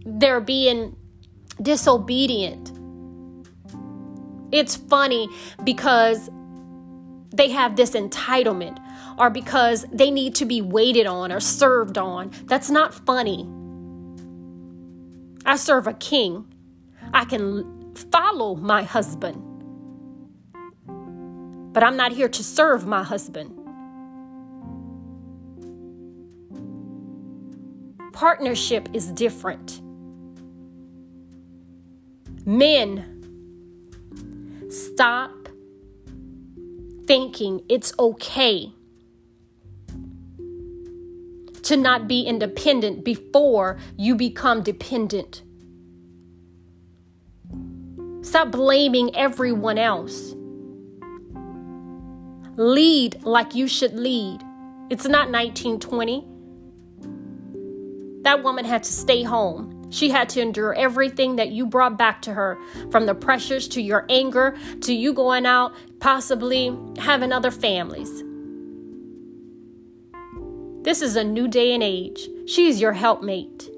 [0.06, 0.96] they're being
[1.60, 2.72] disobedient.
[4.52, 5.28] It's funny
[5.64, 6.30] because
[7.32, 8.78] they have this entitlement
[9.18, 12.30] or because they need to be waited on or served on.
[12.44, 13.48] That's not funny.
[15.44, 16.46] I serve a king.
[17.12, 19.42] I can follow my husband.
[21.72, 23.58] but I'm not here to serve my husband.
[28.12, 29.80] Partnership is different.
[32.44, 33.08] Men,
[34.70, 35.41] stop
[37.06, 38.72] thinking it's okay
[41.62, 45.42] to not be independent before you become dependent.
[48.22, 50.34] Stop blaming everyone else.
[52.56, 54.40] Lead like you should lead.
[54.90, 56.26] It's not 1920.
[58.22, 59.71] That woman had to stay home.
[59.92, 62.58] She had to endure everything that you brought back to her
[62.90, 68.24] from the pressures to your anger to you going out, possibly having other families.
[70.82, 72.26] This is a new day and age.
[72.46, 73.70] She is your helpmate.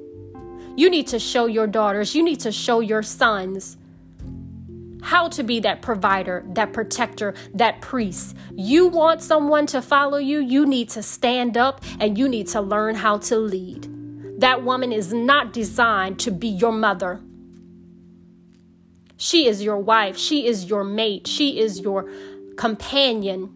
[0.77, 3.77] You need to show your daughters, you need to show your sons
[5.03, 8.35] how to be that provider, that protector, that priest.
[8.55, 12.61] You want someone to follow you, you need to stand up and you need to
[12.61, 13.94] learn how to lead.
[14.39, 17.21] That woman is not designed to be your mother.
[19.17, 22.11] She is your wife, she is your mate, she is your
[22.57, 23.53] companion.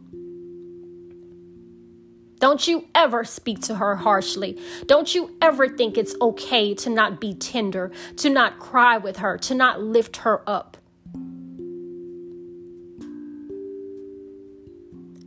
[2.39, 4.61] Don't you ever speak to her harshly.
[4.87, 9.37] Don't you ever think it's okay to not be tender, to not cry with her,
[9.39, 10.76] to not lift her up.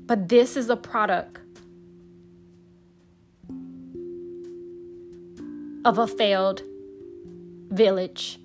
[0.06, 1.41] But this is a product
[5.84, 6.62] of a failed
[7.70, 8.40] village,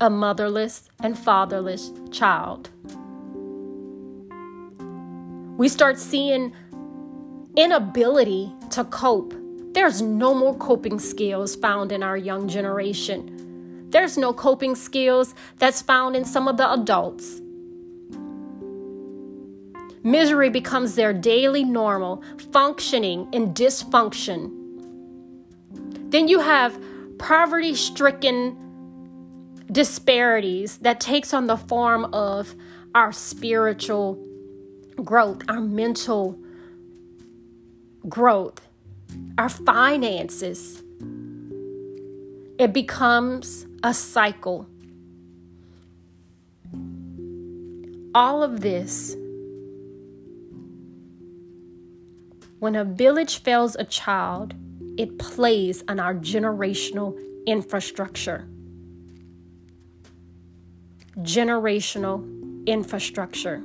[0.00, 2.70] a motherless and fatherless child.
[5.56, 6.52] We start seeing
[7.56, 9.34] inability to cope.
[9.72, 13.86] There's no more coping skills found in our young generation.
[13.88, 17.40] There's no coping skills that's found in some of the adults.
[20.02, 24.61] Misery becomes their daily normal, functioning in dysfunction.
[26.12, 26.78] Then you have
[27.18, 28.58] poverty stricken
[29.72, 32.54] disparities that takes on the form of
[32.94, 34.22] our spiritual
[35.02, 36.38] growth, our mental
[38.10, 38.60] growth,
[39.38, 40.82] our finances.
[42.58, 44.66] It becomes a cycle.
[48.14, 49.16] All of this
[52.58, 54.54] When a village fails a child,
[54.96, 58.46] it plays on our generational infrastructure.
[61.18, 63.62] Generational infrastructure.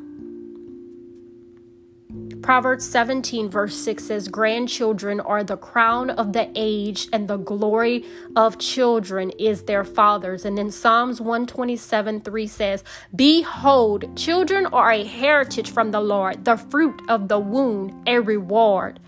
[2.41, 8.05] Proverbs 17, verse 6 says, Grandchildren are the crown of the aged, and the glory
[8.35, 10.45] of children is their fathers.
[10.45, 12.83] And then Psalms 127, 3 says,
[13.15, 18.99] Behold, children are a heritage from the Lord, the fruit of the womb, a reward.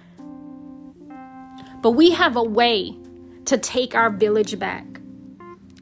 [1.82, 2.96] But we have a way
[3.46, 4.86] to take our village back.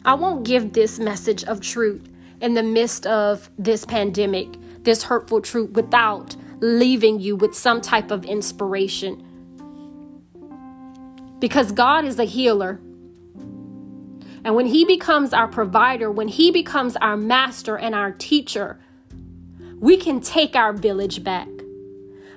[0.05, 2.07] I won't give this message of truth
[2.39, 4.47] in the midst of this pandemic,
[4.83, 9.23] this hurtful truth, without leaving you with some type of inspiration.
[11.39, 12.79] Because God is a healer.
[14.43, 18.79] And when He becomes our provider, when He becomes our master and our teacher,
[19.79, 21.47] we can take our village back.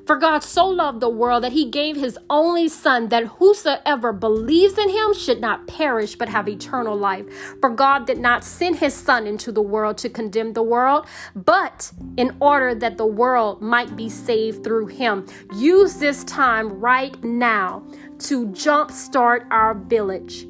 [0.07, 4.79] For God so loved the world that he gave his only Son, that whosoever believes
[4.79, 7.27] in him should not perish but have eternal life.
[7.61, 11.93] For God did not send his Son into the world to condemn the world, but
[12.17, 15.27] in order that the world might be saved through him.
[15.55, 17.83] Use this time right now
[18.21, 20.47] to jumpstart our village.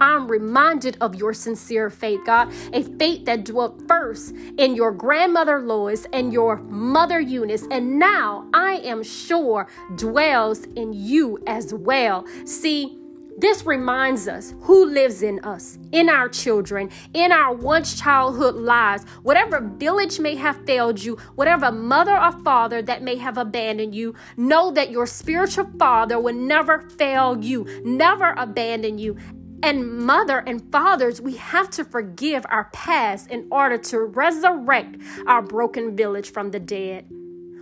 [0.00, 5.60] I'm reminded of your sincere faith, God, a faith that dwelt first in your grandmother
[5.60, 12.26] Lois and your mother Eunice, and now I am sure dwells in you as well.
[12.44, 12.98] See,
[13.38, 19.04] this reminds us who lives in us, in our children, in our once childhood lives.
[19.24, 24.14] Whatever village may have failed you, whatever mother or father that may have abandoned you,
[24.38, 29.18] know that your spiritual father will never fail you, never abandon you.
[29.62, 34.96] And mother and fathers, we have to forgive our past in order to resurrect
[35.26, 37.06] our broken village from the dead.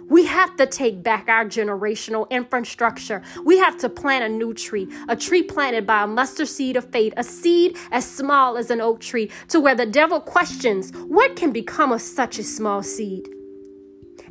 [0.09, 3.23] We have to take back our generational infrastructure.
[3.43, 6.91] We have to plant a new tree, a tree planted by a mustard seed of
[6.93, 11.37] faith, a seed as small as an oak tree, to where the devil questions what
[11.37, 13.29] can become of such a small seed.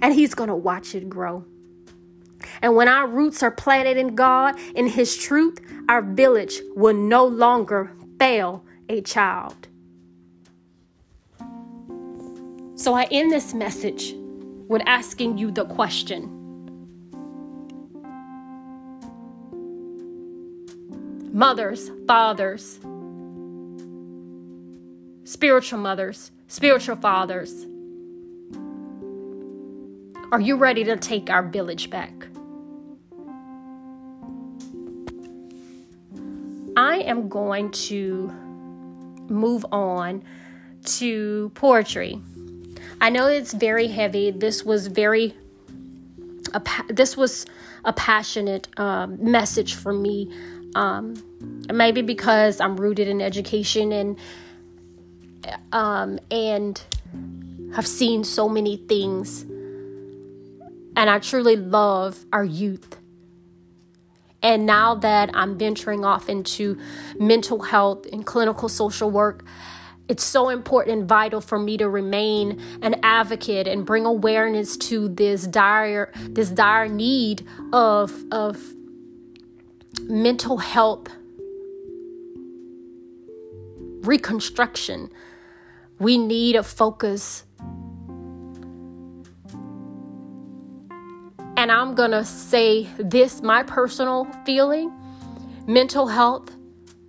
[0.01, 1.45] And he's going to watch it grow.
[2.61, 7.25] And when our roots are planted in God, in His truth, our village will no
[7.25, 9.67] longer fail a child.
[12.75, 14.13] So I end this message
[14.67, 16.39] with asking you the question
[21.33, 22.79] Mothers, fathers,
[25.23, 27.65] spiritual mothers, spiritual fathers,
[30.31, 32.27] are you ready to take our village back?
[36.83, 38.27] I am going to
[39.29, 40.21] move on
[40.97, 42.21] to poetry.
[42.99, 44.31] I know it's very heavy.
[44.31, 45.33] This was very
[46.53, 47.45] a, this was
[47.85, 50.29] a passionate um, message for me.
[50.75, 51.15] Um,
[51.71, 54.19] maybe because I'm rooted in education and
[55.71, 56.81] um, and
[57.75, 59.43] have seen so many things,
[60.97, 62.97] and I truly love our youth.
[64.43, 66.77] And now that I'm venturing off into
[67.17, 69.45] mental health and clinical social work,
[70.09, 75.07] it's so important and vital for me to remain an advocate and bring awareness to
[75.07, 78.75] this dire this dire need of of
[80.01, 81.07] mental health
[84.01, 85.09] reconstruction.
[85.99, 87.45] We need a focus
[91.63, 94.91] and i'm going to say this my personal feeling
[95.65, 96.51] mental health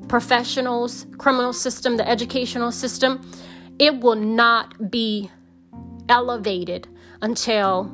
[0.09, 3.21] professionals, criminal system, the educational system,
[3.79, 5.31] it will not be
[6.09, 6.87] elevated
[7.23, 7.93] until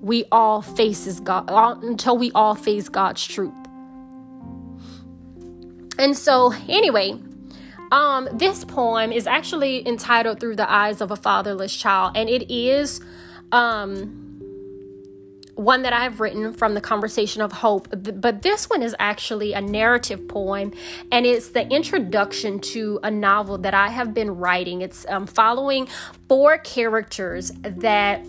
[0.00, 1.48] we all faces God
[1.84, 3.52] until we all face God's truth.
[5.98, 7.14] And so anyway,
[7.92, 12.50] um this poem is actually entitled Through the Eyes of a Fatherless Child and it
[12.50, 13.00] is
[13.52, 14.21] um
[15.54, 19.60] one that I've written from the Conversation of Hope, but this one is actually a
[19.60, 20.72] narrative poem
[21.10, 24.82] and it's the introduction to a novel that I have been writing.
[24.82, 25.88] It's um, following
[26.28, 28.24] four characters that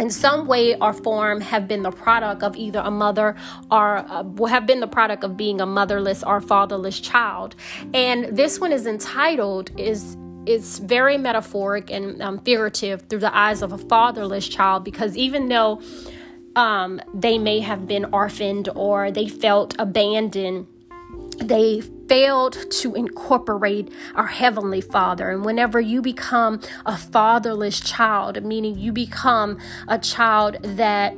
[0.00, 3.36] in some way or form have been the product of either a mother
[3.70, 7.54] or uh, have been the product of being a motherless or fatherless child
[7.92, 13.60] and this one is entitled is it's very metaphoric and um, figurative through the eyes
[13.60, 15.82] of a fatherless child because even though
[16.56, 20.66] um, they may have been orphaned or they felt abandoned.
[21.38, 25.30] They failed to incorporate our Heavenly Father.
[25.30, 31.14] And whenever you become a fatherless child, meaning you become a child that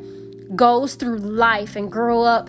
[0.54, 2.48] goes through life and grow up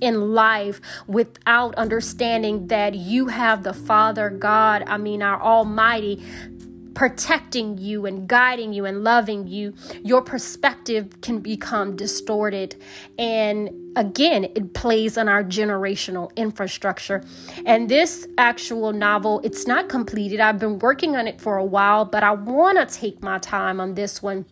[0.00, 6.22] in life without understanding that you have the Father God, I mean, our Almighty,
[6.96, 12.74] protecting you and guiding you and loving you, your perspective can become distorted.
[13.18, 17.22] And again, it plays on our generational infrastructure.
[17.66, 20.40] And this actual novel, it's not completed.
[20.40, 23.78] I've been working on it for a while, but I want to take my time
[23.78, 24.46] on this one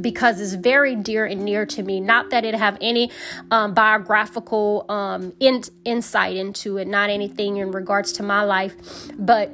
[0.00, 2.00] because it's very dear and near to me.
[2.00, 3.12] Not that it have any
[3.52, 8.74] um, biographical um, in- insight into it, not anything in regards to my life,
[9.16, 9.52] but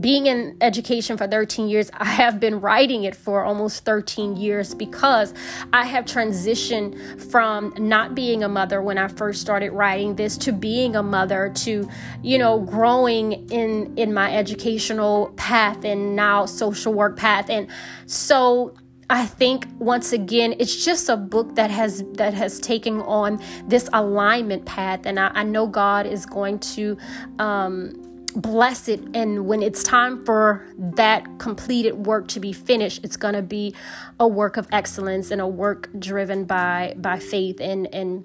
[0.00, 4.74] being in education for 13 years, I have been writing it for almost 13 years
[4.74, 5.34] because
[5.72, 10.52] I have transitioned from not being a mother when I first started writing this to
[10.52, 11.88] being a mother to,
[12.22, 17.48] you know, growing in in my educational path and now social work path.
[17.48, 17.68] And
[18.06, 18.74] so
[19.10, 23.88] I think once again, it's just a book that has that has taken on this
[23.92, 26.96] alignment path, and I, I know God is going to
[27.38, 33.16] um, bless it and when it's time for that completed work to be finished it's
[33.16, 33.74] going to be
[34.18, 38.24] a work of excellence and a work driven by by faith and and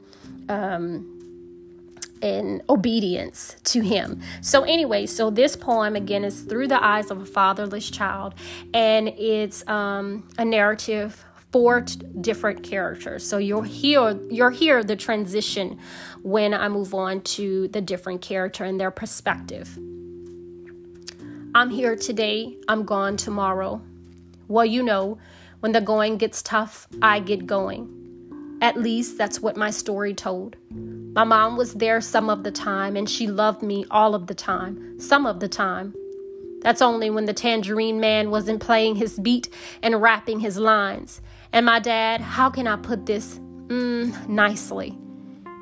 [0.49, 1.15] um
[2.21, 4.21] in obedience to him.
[4.41, 8.35] So, anyway, so this poem again is through the eyes of a fatherless child,
[8.73, 13.27] and it's um, a narrative four t- different characters.
[13.27, 15.79] So you'll hear you'll hear the transition
[16.21, 19.77] when I move on to the different character and their perspective.
[21.55, 23.81] I'm here today, I'm gone tomorrow.
[24.47, 25.17] Well, you know,
[25.61, 28.57] when the going gets tough, I get going.
[28.61, 30.57] At least that's what my story told.
[30.69, 34.35] My mom was there some of the time, and she loved me all of the
[34.35, 35.95] time, some of the time.
[36.61, 39.49] That's only when the tangerine man wasn't playing his beat
[39.81, 41.19] and rapping his lines.
[41.51, 44.95] And my dad, how can I put this mm, nicely?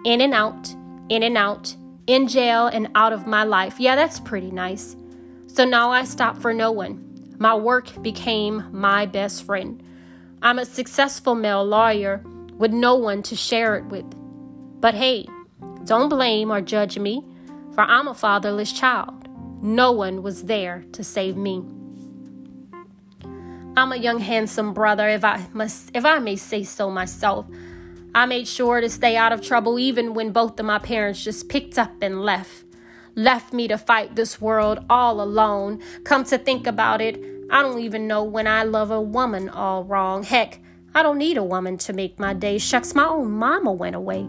[0.04, 0.76] In and out,
[1.08, 1.78] in and out,
[2.08, 3.80] in jail and out of my life.
[3.80, 4.98] Yeah, that's pretty nice.
[5.58, 7.36] So now I stop for no one.
[7.40, 9.82] My work became my best friend.
[10.40, 12.22] I'm a successful male lawyer
[12.60, 14.06] with no one to share it with.
[14.80, 15.26] But hey,
[15.84, 17.26] don't blame or judge me,
[17.74, 19.30] for I'm a fatherless child.
[19.64, 21.64] No one was there to save me.
[23.76, 27.48] I'm a young handsome brother if I must if I may say so myself.
[28.14, 31.50] I made sure to stay out of trouble even when both of my parents just
[31.50, 32.67] picked up and left.
[33.18, 35.82] Left me to fight this world all alone.
[36.04, 39.84] Come to think about it, I don't even know when I love a woman all
[39.84, 40.22] wrong.
[40.22, 40.60] Heck,
[40.94, 42.60] I don't need a woman to make my day.
[42.60, 44.28] Shucks, my own mama went away.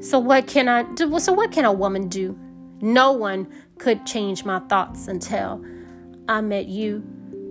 [0.00, 1.18] So what can I do?
[1.18, 2.38] So what can a woman do?
[2.80, 3.48] No one
[3.78, 5.64] could change my thoughts until
[6.28, 7.02] I met you.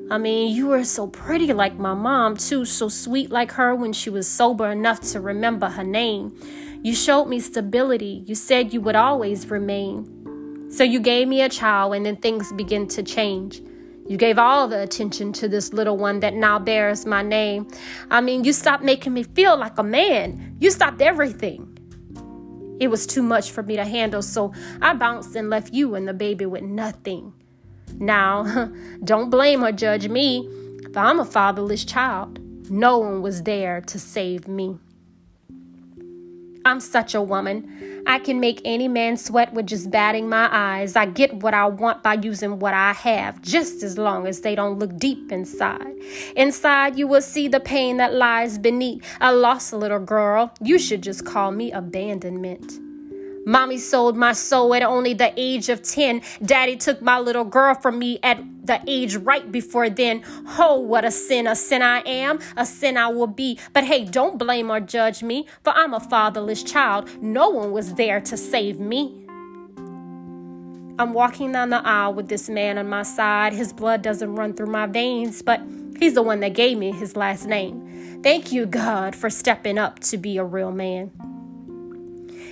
[0.09, 3.91] I mean, you were so pretty like my mom, too, so sweet like her when
[3.91, 6.33] she was sober enough to remember her name.
[6.81, 8.23] You showed me stability.
[8.25, 10.20] You said you would always remain.
[10.71, 13.61] So you gave me a child, and then things began to change.
[14.07, 17.69] You gave all the attention to this little one that now bears my name.
[18.09, 20.55] I mean, you stopped making me feel like a man.
[20.59, 21.77] You stopped everything.
[22.79, 26.07] It was too much for me to handle, so I bounced and left you and
[26.07, 27.33] the baby with nothing.
[27.95, 28.71] Now,
[29.03, 30.49] don't blame or judge me,
[30.93, 32.39] for I'm a fatherless child.
[32.71, 34.79] No one was there to save me.
[36.63, 38.03] I'm such a woman.
[38.05, 40.95] I can make any man sweat with just batting my eyes.
[40.95, 44.55] I get what I want by using what I have, just as long as they
[44.55, 45.95] don't look deep inside.
[46.35, 49.03] Inside, you will see the pain that lies beneath.
[49.19, 50.53] I lost a little girl.
[50.61, 52.90] You should just call me abandonment.
[53.45, 56.21] Mommy sold my soul at only the age of 10.
[56.45, 60.23] Daddy took my little girl from me at the age right before then.
[60.59, 63.59] Oh, what a sin, a sin I am, a sin I will be.
[63.73, 67.09] But hey, don't blame or judge me, for I'm a fatherless child.
[67.21, 69.25] No one was there to save me.
[70.99, 73.53] I'm walking down the aisle with this man on my side.
[73.53, 75.59] His blood doesn't run through my veins, but
[75.97, 78.21] he's the one that gave me his last name.
[78.21, 81.09] Thank you, God, for stepping up to be a real man.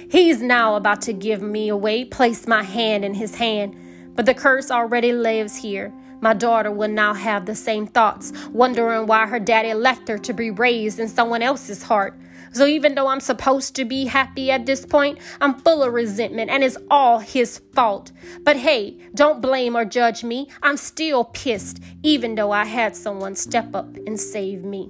[0.10, 3.76] He's now about to give me away, place my hand in his hand.
[4.16, 5.94] But the curse already lives here.
[6.20, 10.34] My daughter will now have the same thoughts, wondering why her daddy left her to
[10.34, 12.20] be raised in someone else's heart.
[12.52, 16.50] So even though I'm supposed to be happy at this point, I'm full of resentment
[16.50, 18.12] and it's all his fault.
[18.42, 20.50] But hey, don't blame or judge me.
[20.64, 24.90] I'm still pissed, even though I had someone step up and save me.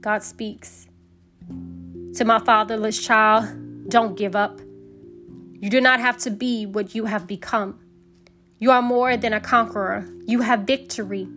[0.00, 0.86] God speaks.
[2.16, 4.60] To my fatherless child, don't give up.
[5.60, 7.78] You do not have to be what you have become.
[8.58, 10.08] You are more than a conqueror.
[10.26, 11.28] You have victory.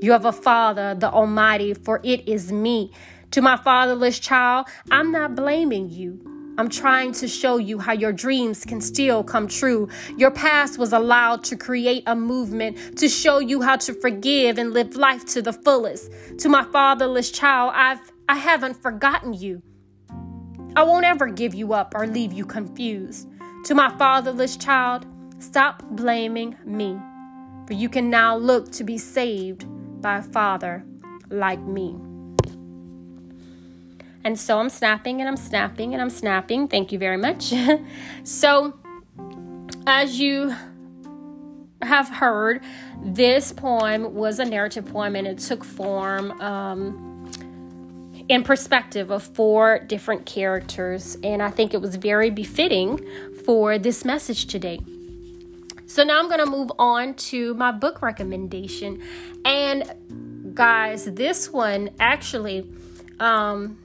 [0.00, 2.90] You have a Father, the Almighty, for it is me.
[3.32, 6.18] To my fatherless child, I'm not blaming you.
[6.56, 9.88] I'm trying to show you how your dreams can still come true.
[10.16, 14.72] Your past was allowed to create a movement to show you how to forgive and
[14.72, 16.10] live life to the fullest.
[16.38, 19.62] To my fatherless child, I've I haven't forgotten you.
[20.76, 23.28] I won't ever give you up or leave you confused.
[23.66, 25.06] To my fatherless child,
[25.38, 26.98] stop blaming me,
[27.66, 29.66] for you can now look to be saved
[30.02, 30.84] by a father
[31.30, 31.96] like me.
[34.24, 36.66] And so I'm snapping and I'm snapping and I'm snapping.
[36.66, 37.52] Thank you very much.
[38.24, 38.74] so,
[39.86, 40.54] as you
[41.82, 42.62] have heard,
[43.04, 46.32] this poem was a narrative poem and it took form.
[46.40, 47.13] Um,
[48.28, 53.04] in perspective of four different characters, and I think it was very befitting
[53.44, 54.80] for this message today.
[55.86, 59.02] So now I'm going to move on to my book recommendation.
[59.44, 62.66] And guys, this one actually
[63.20, 63.78] um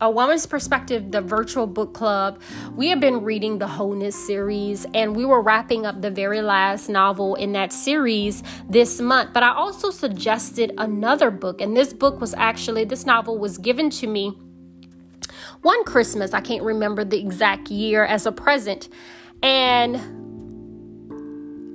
[0.00, 2.40] a Woman's Perspective, the virtual book club,
[2.74, 6.88] we have been reading the Wholeness series and we were wrapping up the very last
[6.88, 9.32] novel in that series this month.
[9.32, 13.88] But I also suggested another book, and this book was actually, this novel was given
[13.90, 14.36] to me
[15.62, 18.88] one Christmas, I can't remember the exact year, as a present.
[19.42, 19.96] And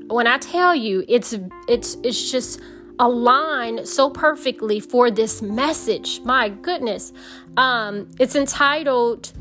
[0.10, 1.36] when I tell you, it's
[1.68, 2.62] it's it's just
[3.00, 6.22] aligned so perfectly for this message.
[6.22, 7.12] My goodness.
[7.58, 9.32] Um, it's entitled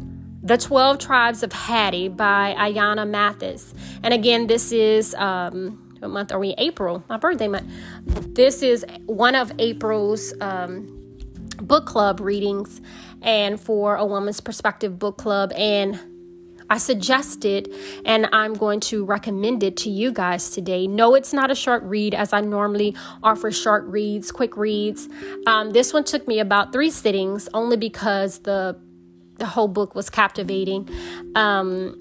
[0.43, 3.75] The 12 Tribes of Hattie by Ayana Mathis.
[4.03, 6.55] And again, this is um, what month are we?
[6.59, 7.71] April, my birthday month.
[8.35, 10.97] This is one of April's um,
[11.61, 12.81] book club readings
[13.23, 15.53] and for a woman's perspective book club.
[15.55, 16.01] And
[16.71, 17.69] I suggested,
[18.05, 20.87] and I'm going to recommend it to you guys today.
[20.87, 25.09] No, it's not a short read as I normally offer short reads, quick reads.
[25.47, 28.79] Um, this one took me about three sittings only because the
[29.39, 30.89] the whole book was captivating.
[31.35, 31.99] Um,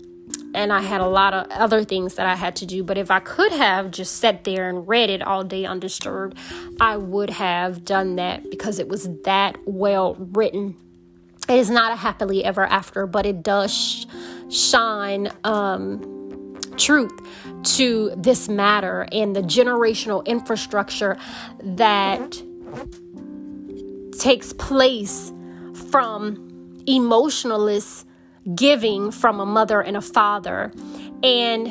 [0.53, 2.83] and I had a lot of other things that I had to do.
[2.83, 6.37] But if I could have just sat there and read it all day undisturbed,
[6.79, 10.75] I would have done that because it was that well written.
[11.47, 14.05] It is not a happily ever after, but it does sh-
[14.49, 17.11] shine um, truth
[17.63, 21.17] to this matter and the generational infrastructure
[21.63, 22.41] that
[24.19, 25.31] takes place
[25.91, 28.05] from emotionalist
[28.55, 30.71] giving from a mother and a father.
[31.23, 31.67] And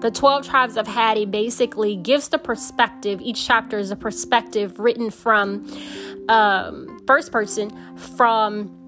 [0.00, 3.20] the 12 tribes of Hattie basically gives the perspective.
[3.20, 5.66] Each chapter is a perspective written from
[6.28, 8.78] um, first person from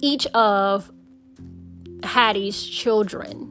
[0.00, 0.90] each of
[2.04, 3.50] Hattie's children.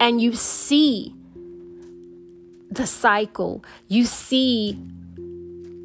[0.00, 1.14] And you see
[2.70, 4.72] the cycle, you see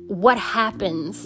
[0.07, 1.25] what happens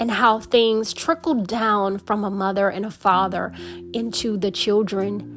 [0.00, 3.54] and how things trickle down from a mother and a father
[3.92, 5.30] into the children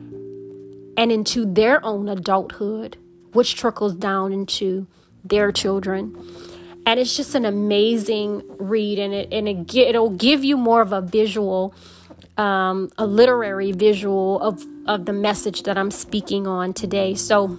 [0.97, 2.97] and into their own adulthood,
[3.34, 4.88] which trickles down into
[5.24, 6.18] their children.
[6.86, 10.91] And it's just an amazing read, and it and it it'll give you more of
[10.91, 11.76] a visual,
[12.38, 17.13] um, a literary visual of of the message that I'm speaking on today.
[17.15, 17.57] So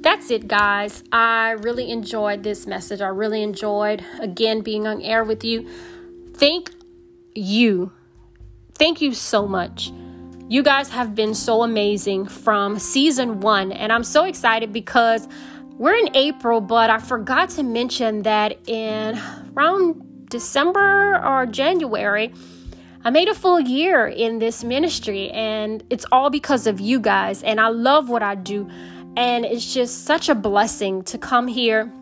[0.00, 1.04] that's it, guys.
[1.12, 3.00] I really enjoyed this message.
[3.00, 5.68] I really enjoyed, again, being on air with you.
[6.34, 6.72] Thank
[7.34, 7.92] you.
[8.74, 9.92] Thank you so much.
[10.48, 15.28] You guys have been so amazing from season one, and I'm so excited because
[15.78, 19.20] we're in April, but I forgot to mention that in
[19.56, 22.34] around December or January,
[23.04, 27.42] I made a full year in this ministry, and it's all because of you guys.
[27.42, 28.68] And I love what I do.
[29.16, 31.92] And it's just such a blessing to come here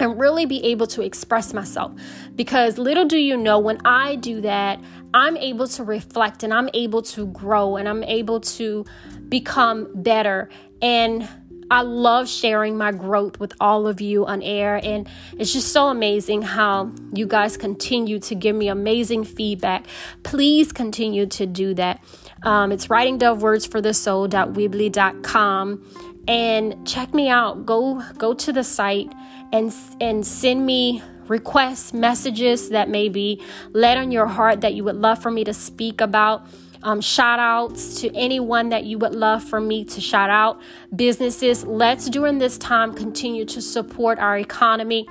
[0.00, 1.92] and really be able to express myself.
[2.36, 4.80] Because little do you know, when I do that,
[5.12, 8.84] I'm able to reflect and I'm able to grow and I'm able to
[9.28, 10.48] become better.
[10.80, 11.28] And
[11.70, 14.80] I love sharing my growth with all of you on air.
[14.82, 15.08] And
[15.38, 19.86] it's just so amazing how you guys continue to give me amazing feedback.
[20.22, 22.02] Please continue to do that.
[22.42, 25.84] Um, it's writing dove words for the soul.weebly.com
[26.28, 27.66] and check me out.
[27.66, 29.12] Go go to the site
[29.52, 33.42] and and send me requests, messages that may be
[33.72, 36.46] led on your heart that you would love for me to speak about.
[36.82, 40.60] Um, shout outs to anyone that you would love for me to shout out.
[40.94, 45.06] Businesses, let's during this time continue to support our economy.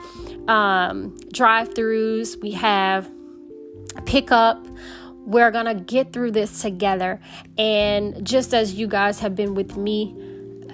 [0.47, 3.11] Um, drive throughs, we have
[4.05, 4.65] pickup.
[5.25, 7.19] We're gonna get through this together.
[7.57, 10.15] And just as you guys have been with me,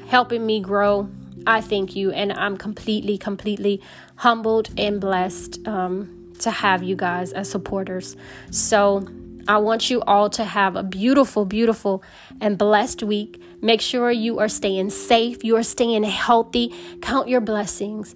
[0.08, 1.10] helping me grow.
[1.46, 3.82] I thank you, and I'm completely, completely
[4.16, 8.16] humbled and blessed um, to have you guys as supporters.
[8.50, 9.06] So,
[9.48, 12.04] I want you all to have a beautiful, beautiful,
[12.40, 13.42] and blessed week.
[13.62, 16.74] Make sure you are staying safe, you are staying healthy.
[17.02, 18.16] Count your blessings.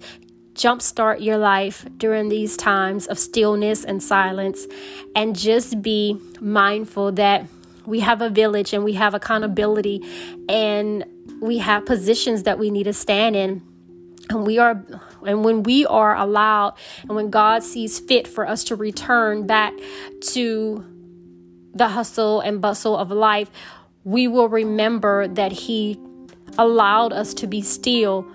[0.54, 4.66] Jumpstart your life during these times of stillness and silence,
[5.14, 7.46] and just be mindful that
[7.86, 10.02] we have a village and we have accountability
[10.48, 11.04] and
[11.40, 13.62] we have positions that we need to stand in
[14.30, 14.84] and we are
[15.26, 19.72] and when we are allowed and when god sees fit for us to return back
[20.20, 20.84] to
[21.78, 23.50] the hustle and bustle of life
[24.04, 25.98] we will remember that he
[26.56, 28.26] allowed us to be still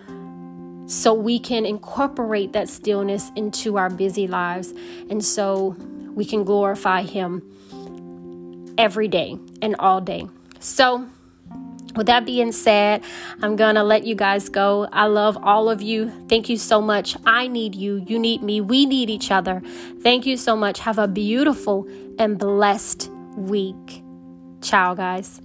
[0.86, 4.74] so we can incorporate that stillness into our busy lives
[5.10, 5.76] and so
[6.16, 7.42] we can glorify him
[8.78, 10.28] every day and all day
[10.60, 11.08] so
[11.96, 13.04] with that being said,
[13.44, 14.88] I'm going to let you guys go.
[14.92, 16.10] I love all of you.
[16.28, 17.16] Thank you so much.
[17.24, 18.04] I need you.
[18.08, 18.62] You need me.
[18.62, 19.62] We need each other.
[20.02, 20.80] Thank you so much.
[20.80, 21.88] Have a beautiful
[22.18, 24.04] and blessed week.
[24.62, 25.43] Ciao, guys.